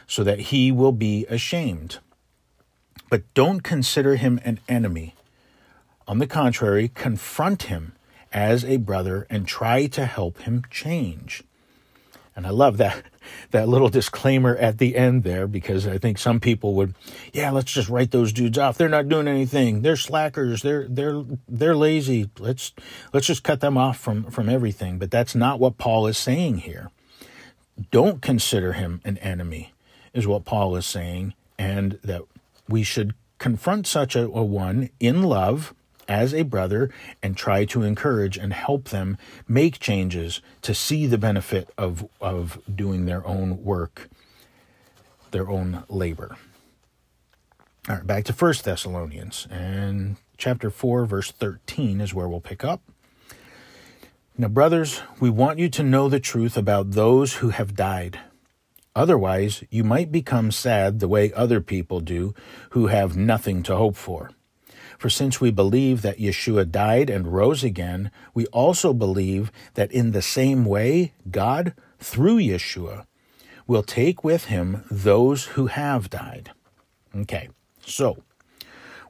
so 0.06 0.24
that 0.24 0.40
he 0.40 0.72
will 0.72 0.92
be 0.92 1.26
ashamed. 1.26 2.00
But 3.08 3.22
don't 3.34 3.60
consider 3.60 4.16
him 4.16 4.40
an 4.44 4.60
enemy. 4.68 5.14
On 6.06 6.18
the 6.18 6.26
contrary, 6.26 6.88
confront 6.88 7.64
him 7.64 7.92
as 8.32 8.64
a 8.64 8.76
brother 8.76 9.26
and 9.30 9.46
try 9.46 9.86
to 9.86 10.06
help 10.06 10.40
him 10.40 10.64
change. 10.70 11.42
And 12.38 12.46
I 12.46 12.50
love 12.50 12.76
that 12.76 13.02
that 13.50 13.68
little 13.68 13.88
disclaimer 13.88 14.56
at 14.56 14.78
the 14.78 14.96
end 14.96 15.24
there 15.24 15.46
because 15.46 15.86
I 15.86 15.98
think 15.98 16.18
some 16.18 16.40
people 16.40 16.74
would, 16.74 16.94
yeah, 17.32 17.50
let's 17.50 17.72
just 17.72 17.88
write 17.88 18.10
those 18.10 18.32
dudes 18.32 18.56
off. 18.56 18.78
They're 18.78 18.88
not 18.88 19.08
doing 19.08 19.26
anything. 19.26 19.82
They're 19.82 19.96
slackers. 19.96 20.62
They're 20.62 20.86
they're 20.88 21.24
they're 21.48 21.76
lazy. 21.76 22.30
Let's 22.38 22.72
let's 23.12 23.26
just 23.26 23.42
cut 23.42 23.60
them 23.60 23.76
off 23.76 23.98
from 23.98 24.24
from 24.30 24.48
everything. 24.48 24.98
But 24.98 25.10
that's 25.10 25.34
not 25.34 25.58
what 25.58 25.78
Paul 25.78 26.06
is 26.06 26.16
saying 26.16 26.58
here. 26.58 26.90
Don't 27.90 28.22
consider 28.22 28.74
him 28.74 29.00
an 29.04 29.18
enemy, 29.18 29.72
is 30.12 30.26
what 30.26 30.44
Paul 30.44 30.76
is 30.76 30.86
saying, 30.86 31.34
and 31.58 31.98
that 32.02 32.22
we 32.68 32.82
should 32.82 33.14
confront 33.38 33.86
such 33.86 34.14
a, 34.16 34.24
a 34.24 34.44
one 34.44 34.90
in 35.00 35.22
love 35.22 35.74
as 36.08 36.32
a 36.32 36.42
brother 36.42 36.90
and 37.22 37.36
try 37.36 37.64
to 37.66 37.82
encourage 37.82 38.38
and 38.38 38.52
help 38.52 38.88
them 38.88 39.18
make 39.46 39.78
changes 39.78 40.40
to 40.62 40.74
see 40.74 41.06
the 41.06 41.18
benefit 41.18 41.68
of, 41.76 42.08
of 42.20 42.60
doing 42.74 43.04
their 43.04 43.24
own 43.26 43.62
work, 43.62 44.08
their 45.30 45.48
own 45.48 45.84
labor. 45.88 46.36
All 47.88 47.96
right, 47.96 48.06
back 48.06 48.24
to 48.24 48.32
First 48.32 48.64
Thessalonians 48.64 49.46
and 49.50 50.16
chapter 50.36 50.70
4, 50.70 51.06
verse 51.06 51.30
13 51.30 52.00
is 52.00 52.14
where 52.14 52.28
we'll 52.28 52.40
pick 52.40 52.64
up. 52.64 52.80
Now, 54.36 54.48
brothers, 54.48 55.02
we 55.20 55.30
want 55.30 55.58
you 55.58 55.68
to 55.70 55.82
know 55.82 56.08
the 56.08 56.20
truth 56.20 56.56
about 56.56 56.92
those 56.92 57.34
who 57.34 57.48
have 57.48 57.74
died. 57.74 58.20
Otherwise, 58.98 59.62
you 59.70 59.84
might 59.84 60.10
become 60.10 60.50
sad 60.50 60.98
the 60.98 61.06
way 61.06 61.32
other 61.32 61.60
people 61.60 62.00
do 62.00 62.34
who 62.70 62.88
have 62.88 63.16
nothing 63.16 63.62
to 63.62 63.76
hope 63.76 63.94
for. 63.94 64.32
For 64.98 65.08
since 65.08 65.40
we 65.40 65.52
believe 65.52 66.02
that 66.02 66.18
Yeshua 66.18 66.68
died 66.68 67.08
and 67.08 67.32
rose 67.32 67.62
again, 67.62 68.10
we 68.34 68.46
also 68.46 68.92
believe 68.92 69.52
that 69.74 69.92
in 69.92 70.10
the 70.10 70.20
same 70.20 70.64
way, 70.64 71.12
God, 71.30 71.74
through 72.00 72.38
Yeshua, 72.38 73.06
will 73.68 73.84
take 73.84 74.24
with 74.24 74.46
him 74.46 74.82
those 74.90 75.44
who 75.54 75.66
have 75.68 76.10
died. 76.10 76.50
Okay, 77.14 77.50
so 77.86 78.24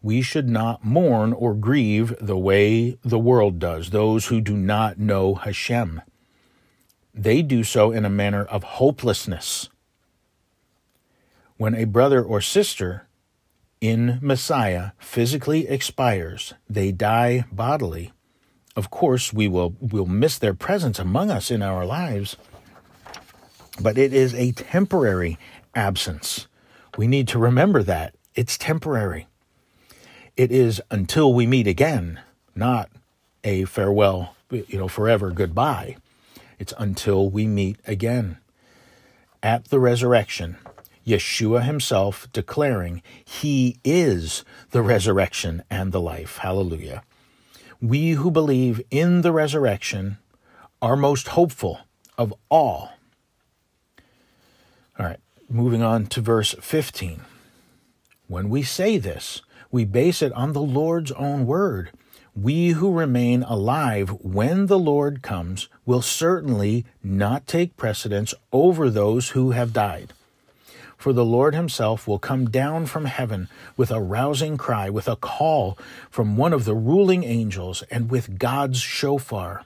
we 0.03 0.20
should 0.20 0.51
not 0.51 0.85
mourn 0.85 1.33
or 1.33 1.55
grieve 1.55 2.14
the 2.20 2.37
way 2.37 2.98
the 3.03 3.18
world 3.18 3.59
does, 3.59 3.88
those 3.88 4.27
who 4.27 4.42
do 4.42 4.55
not 4.55 4.98
know 4.98 5.35
Hashem. 5.35 6.03
They 7.14 7.40
do 7.40 7.64
so 7.64 7.90
in 7.90 8.05
a 8.05 8.11
manner 8.11 8.44
of 8.44 8.62
hopelessness. 8.64 9.70
When 11.59 11.75
a 11.75 11.87
brother 11.87 12.23
or 12.23 12.40
sister 12.40 13.09
in 13.81 14.21
Messiah 14.23 14.92
physically 15.01 15.66
expires, 15.68 16.55
they 16.71 16.92
die 16.92 17.47
bodily. 17.51 18.12
Of 18.77 18.90
course, 18.90 19.33
we 19.33 19.49
will 19.49 19.75
will 19.81 20.07
miss 20.07 20.38
their 20.38 20.55
presence 20.55 21.01
among 21.01 21.33
us 21.33 21.51
in 21.51 21.61
our 21.61 21.85
lives, 21.85 22.37
but 23.81 23.99
it 23.99 24.12
is 24.12 24.35
a 24.35 24.53
temporary 24.53 25.37
absence. 25.75 26.47
We 26.97 27.09
need 27.09 27.27
to 27.29 27.40
remember 27.40 27.83
that 27.83 28.14
it's 28.37 28.57
temporary. 28.57 29.27
It 30.37 30.53
is 30.53 30.81
until 30.92 31.35
we 31.35 31.44
meet 31.44 31.66
again, 31.66 32.21
not 32.55 32.88
a 33.42 33.64
farewell, 33.64 34.37
you 34.51 34.79
know, 34.79 34.87
forever 34.87 35.33
goodbye. 35.33 35.97
It's 36.61 36.75
until 36.79 37.29
we 37.29 37.49
meet 37.49 37.79
again. 37.85 38.38
At 39.42 39.66
the 39.66 39.81
resurrection, 39.81 40.57
Yeshua 41.09 41.64
himself 41.64 42.29
declaring, 42.33 43.03
He 43.25 43.81
is 43.83 44.44
the 44.71 44.83
resurrection 44.83 45.62
and 45.71 45.90
the 45.90 46.01
life. 46.01 46.38
Hallelujah. 46.38 47.03
We 47.81 48.11
who 48.11 48.31
believe 48.31 48.83
in 48.90 49.23
the 49.23 49.33
resurrection 49.33 50.18
are 50.83 50.97
most 50.97 51.29
hopeful 51.29 51.81
of 52.18 52.35
all. 52.51 52.90
All 54.99 55.07
right, 55.07 55.21
moving 55.49 55.83
on 55.83 56.07
to 56.07 56.21
verse 56.21 56.55
15. 56.61 57.23
When 58.27 58.51
we 58.51 58.62
say 58.62 58.99
this, 58.99 59.40
we 59.71 59.85
base 59.85 60.21
it 60.21 60.33
on 60.33 60.53
the 60.53 60.61
Lord's 60.61 61.12
own 61.12 61.47
word. 61.47 61.90
We 62.35 62.71
who 62.71 62.92
remain 62.92 63.42
alive 63.42 64.11
when 64.21 64.66
the 64.66 64.79
Lord 64.79 65.23
comes 65.23 65.68
will 65.87 66.03
certainly 66.03 66.85
not 67.03 67.47
take 67.47 67.77
precedence 67.77 68.35
over 68.53 68.90
those 68.90 69.31
who 69.31 69.53
have 69.53 69.73
died. 69.73 70.12
For 70.99 71.13
the 71.13 71.25
Lord 71.25 71.55
himself 71.55 72.09
will 72.09 72.19
come 72.19 72.51
down 72.51 72.87
from 72.87 73.05
heaven 73.05 73.49
with 73.77 73.93
a 73.93 74.01
rousing 74.01 74.57
cry, 74.57 74.91
with 74.91 75.07
a 75.07 75.15
call 75.15 75.79
from 76.11 76.37
one 76.37 76.53
of 76.53 76.65
the 76.65 76.75
ruling 76.75 77.23
angels, 77.23 77.85
and 77.89 78.11
with 78.11 78.37
God's 78.39 78.81
shofar. 78.81 79.65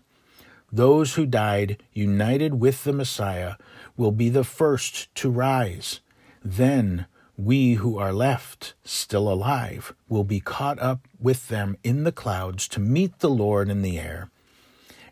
Those 0.71 1.15
who 1.15 1.25
died 1.25 1.83
united 1.95 2.61
with 2.61 2.85
the 2.85 2.93
Messiah 2.93 3.55
will 3.97 4.13
be 4.13 4.29
the 4.29 4.45
first 4.45 5.13
to 5.17 5.31
rise. 5.31 6.01
Then 6.45 7.07
we 7.39 7.75
who 7.75 7.97
are 7.99 8.13
left, 8.13 8.75
still 8.85 9.33
alive, 9.33 9.95
will 10.11 10.25
be 10.25 10.39
caught 10.39 10.79
up 10.81 11.09
with 11.19 11.49
them 11.49 11.79
in 11.83 12.05
the 12.05 12.13
clouds 12.13 12.69
to 12.69 12.81
meet 12.81 13.21
the 13.21 13.31
Lord 13.31 13.71
in 13.71 13.81
the 13.81 13.99
air. 13.99 14.29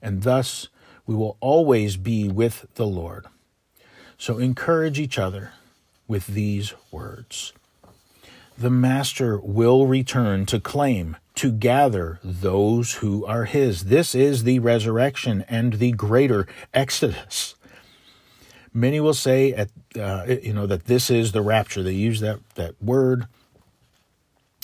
And 0.02 0.22
thus 0.22 0.68
we 1.06 1.14
will 1.14 1.38
always 1.40 1.96
be 1.96 2.28
with 2.28 2.66
the 2.74 2.87
Lord. 2.87 3.24
So 4.18 4.37
encourage 4.37 5.00
each 5.00 5.18
other 5.18 5.52
with 6.10 6.26
these 6.26 6.74
words. 6.90 7.52
The 8.58 8.68
Master 8.68 9.38
will 9.38 9.86
return 9.86 10.44
to 10.46 10.58
claim, 10.58 11.16
to 11.36 11.52
gather 11.52 12.18
those 12.24 12.94
who 12.94 13.24
are 13.24 13.44
His. 13.44 13.84
This 13.84 14.14
is 14.14 14.42
the 14.42 14.58
resurrection 14.58 15.44
and 15.48 15.74
the 15.74 15.92
greater 15.92 16.48
Exodus. 16.74 17.54
Many 18.74 18.98
will 18.98 19.14
say, 19.14 19.52
at, 19.52 19.70
uh, 19.98 20.26
you 20.42 20.52
know, 20.52 20.66
that 20.66 20.86
this 20.86 21.10
is 21.10 21.30
the 21.30 21.42
rapture. 21.42 21.82
They 21.82 21.92
use 21.92 22.18
that, 22.20 22.40
that 22.56 22.74
word. 22.82 23.28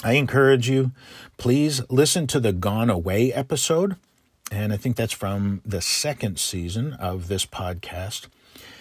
I 0.03 0.15
encourage 0.15 0.69
you, 0.69 0.91
please 1.39 1.81
listen 1.89 2.27
to 2.27 2.41
the 2.41 2.53
Gone 2.53 2.91
Away 2.91 3.33
episode. 3.33 3.95
And 4.51 4.73
I 4.73 4.77
think 4.77 4.97
that's 4.97 5.13
from 5.13 5.63
the 5.65 5.81
second 5.81 6.39
season 6.41 6.93
of 6.95 7.29
this 7.29 7.47
podcast. 7.47 8.27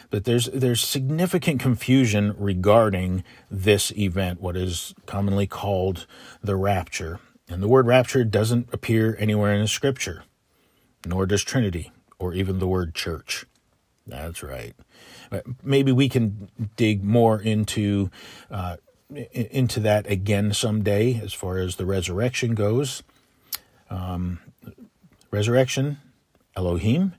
But 0.10 0.26
there's 0.26 0.46
there's 0.48 0.82
significant 0.82 1.60
confusion 1.60 2.36
regarding 2.38 3.24
this 3.50 3.91
event, 3.98 4.41
what 4.41 4.56
is 4.56 4.94
commonly 5.06 5.48
called 5.48 6.06
the 6.41 6.56
rapture. 6.56 7.20
And 7.48 7.62
the 7.62 7.68
word 7.68 7.86
rapture 7.86 8.24
doesn't 8.24 8.74
appear 8.74 9.15
anywhere 9.20 9.54
in 9.54 9.62
the 9.62 9.68
scripture, 9.68 10.24
nor 11.06 11.26
does 11.26 11.44
Trinity, 11.44 11.91
or 12.18 12.34
even 12.34 12.60
the 12.60 12.68
word 12.68 12.96
church. 12.96 13.46
That's 14.08 14.44
right. 14.44 14.74
Maybe 15.63 15.91
we 15.91 16.10
can 16.10 16.50
dig 16.76 17.04
more 17.04 17.41
into 17.41 18.10
uh, 18.50 18.78
into 19.32 19.80
that 19.82 20.10
again 20.10 20.54
someday, 20.54 21.20
as 21.22 21.34
far 21.34 21.58
as 21.58 21.76
the 21.76 21.86
resurrection 21.86 22.56
goes. 22.56 23.04
Um, 23.89 24.39
resurrection, 25.32 25.98
Elohim, 26.56 27.13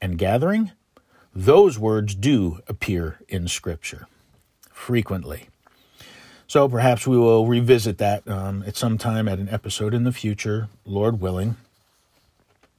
and 0.00 0.18
gathering. 0.18 0.72
Those 1.34 1.78
words 1.78 2.14
do 2.14 2.60
appear 2.68 3.18
in 3.28 3.48
Scripture 3.48 4.06
frequently. 4.70 5.48
So 6.46 6.68
perhaps 6.68 7.06
we 7.06 7.16
will 7.16 7.46
revisit 7.46 7.96
that 7.98 8.28
um, 8.28 8.62
at 8.66 8.76
some 8.76 8.98
time 8.98 9.28
at 9.28 9.38
an 9.38 9.48
episode 9.48 9.94
in 9.94 10.04
the 10.04 10.12
future, 10.12 10.68
Lord 10.84 11.20
willing. 11.20 11.56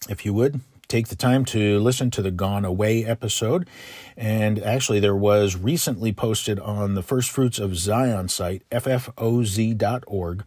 If 0.07 0.25
you 0.25 0.33
would, 0.35 0.59
take 0.87 1.07
the 1.07 1.15
time 1.15 1.45
to 1.45 1.79
listen 1.79 2.11
to 2.11 2.21
the 2.21 2.29
Gone 2.29 2.65
Away 2.65 3.03
episode. 3.03 3.67
And 4.15 4.61
actually, 4.61 4.99
there 4.99 5.15
was 5.15 5.55
recently 5.55 6.13
posted 6.13 6.59
on 6.59 6.93
the 6.93 7.01
First 7.01 7.31
Fruits 7.31 7.57
of 7.57 7.75
Zion 7.75 8.29
site, 8.29 8.61
ffoz.org, 8.69 10.43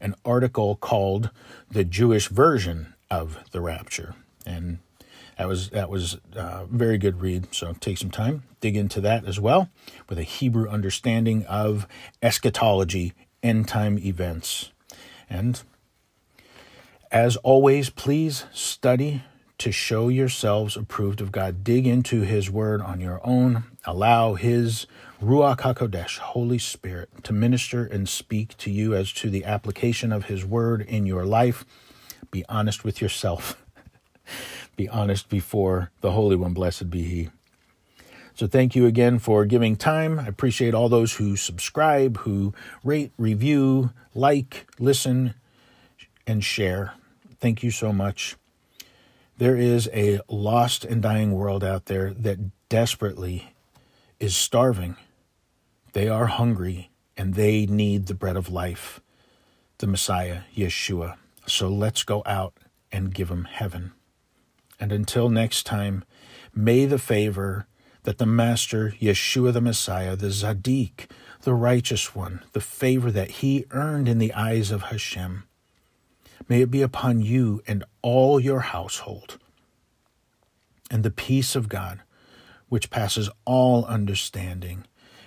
an 0.00 0.14
article 0.24 0.76
called 0.76 1.30
The 1.68 1.82
Jewish 1.82 2.28
Version 2.28 2.94
of 3.10 3.38
the 3.50 3.60
Rapture. 3.60 4.14
And 4.46 4.78
that 5.40 5.48
was 5.48 5.70
that 5.70 5.88
was 5.88 6.18
a 6.34 6.66
very 6.66 6.98
good 6.98 7.22
read. 7.22 7.54
So 7.54 7.72
take 7.80 7.96
some 7.96 8.10
time, 8.10 8.42
dig 8.60 8.76
into 8.76 9.00
that 9.00 9.24
as 9.24 9.40
well, 9.40 9.70
with 10.06 10.18
a 10.18 10.22
Hebrew 10.22 10.68
understanding 10.68 11.46
of 11.46 11.86
eschatology, 12.22 13.14
end 13.42 13.66
time 13.66 13.98
events. 13.98 14.70
And 15.30 15.62
as 17.10 17.36
always, 17.36 17.88
please 17.88 18.44
study 18.52 19.22
to 19.56 19.72
show 19.72 20.08
yourselves 20.08 20.76
approved 20.76 21.22
of 21.22 21.32
God. 21.32 21.64
Dig 21.64 21.86
into 21.86 22.20
His 22.20 22.50
Word 22.50 22.82
on 22.82 23.00
your 23.00 23.22
own. 23.24 23.64
Allow 23.86 24.34
His 24.34 24.86
Ruach 25.22 25.60
HaKodesh, 25.60 26.18
Holy 26.18 26.58
Spirit, 26.58 27.24
to 27.24 27.32
minister 27.32 27.86
and 27.86 28.06
speak 28.06 28.58
to 28.58 28.70
you 28.70 28.94
as 28.94 29.10
to 29.14 29.30
the 29.30 29.46
application 29.46 30.12
of 30.12 30.26
His 30.26 30.44
Word 30.44 30.82
in 30.82 31.06
your 31.06 31.24
life. 31.24 31.64
Be 32.30 32.44
honest 32.46 32.84
with 32.84 33.00
yourself. 33.00 33.56
Be 34.80 34.88
honest 34.88 35.28
before 35.28 35.90
the 36.00 36.12
Holy 36.12 36.36
One, 36.36 36.54
blessed 36.54 36.88
be 36.88 37.02
He. 37.02 37.28
So 38.34 38.46
thank 38.46 38.74
you 38.74 38.86
again 38.86 39.18
for 39.18 39.44
giving 39.44 39.76
time. 39.76 40.18
I 40.18 40.26
appreciate 40.26 40.72
all 40.72 40.88
those 40.88 41.16
who 41.16 41.36
subscribe, 41.36 42.16
who 42.18 42.54
rate, 42.82 43.12
review, 43.18 43.90
like, 44.14 44.66
listen, 44.78 45.34
and 46.26 46.42
share. 46.42 46.94
Thank 47.40 47.62
you 47.62 47.70
so 47.70 47.92
much. 47.92 48.36
There 49.36 49.54
is 49.54 49.90
a 49.92 50.20
lost 50.30 50.86
and 50.86 51.02
dying 51.02 51.32
world 51.32 51.62
out 51.62 51.84
there 51.84 52.14
that 52.14 52.38
desperately 52.70 53.52
is 54.18 54.34
starving. 54.34 54.96
They 55.92 56.08
are 56.08 56.26
hungry 56.26 56.90
and 57.18 57.34
they 57.34 57.66
need 57.66 58.06
the 58.06 58.14
bread 58.14 58.36
of 58.36 58.48
life, 58.48 59.02
the 59.76 59.86
Messiah, 59.86 60.42
Yeshua. 60.56 61.16
So 61.46 61.68
let's 61.68 62.02
go 62.02 62.22
out 62.24 62.54
and 62.90 63.12
give 63.12 63.28
them 63.28 63.44
heaven. 63.44 63.92
And 64.80 64.90
until 64.90 65.28
next 65.28 65.64
time, 65.66 66.04
may 66.54 66.86
the 66.86 66.98
favor 66.98 67.66
that 68.04 68.18
the 68.18 68.26
Master, 68.26 68.94
Yeshua 68.98 69.52
the 69.52 69.60
Messiah, 69.60 70.16
the 70.16 70.28
Zaddik, 70.28 71.06
the 71.42 71.54
righteous 71.54 72.14
one, 72.14 72.42
the 72.52 72.60
favor 72.60 73.10
that 73.10 73.30
he 73.30 73.66
earned 73.70 74.08
in 74.08 74.18
the 74.18 74.32
eyes 74.32 74.70
of 74.70 74.84
Hashem, 74.84 75.44
May 76.48 76.62
it 76.62 76.70
be 76.70 76.82
upon 76.82 77.20
you 77.20 77.62
and 77.68 77.84
all 78.02 78.40
your 78.40 78.60
household. 78.60 79.38
And 80.90 81.04
the 81.04 81.10
peace 81.10 81.54
of 81.54 81.68
God, 81.68 82.00
which 82.68 82.90
passes 82.90 83.30
all 83.44 83.84
understanding, 83.84 84.84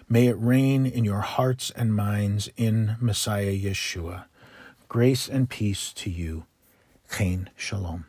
may 0.10 0.28
it 0.28 0.38
reign 0.38 0.86
in 0.86 1.06
your 1.06 1.22
hearts 1.22 1.72
and 1.78 1.96
minds 1.96 2.50
in 2.58 2.98
Messiah 3.00 3.56
Yeshua. 3.58 4.26
Grace 4.90 5.30
and 5.30 5.50
peace 5.50 5.94
to 5.94 6.10
you. 6.10 6.46
Chen 7.10 7.50
Shalom. 7.56 8.06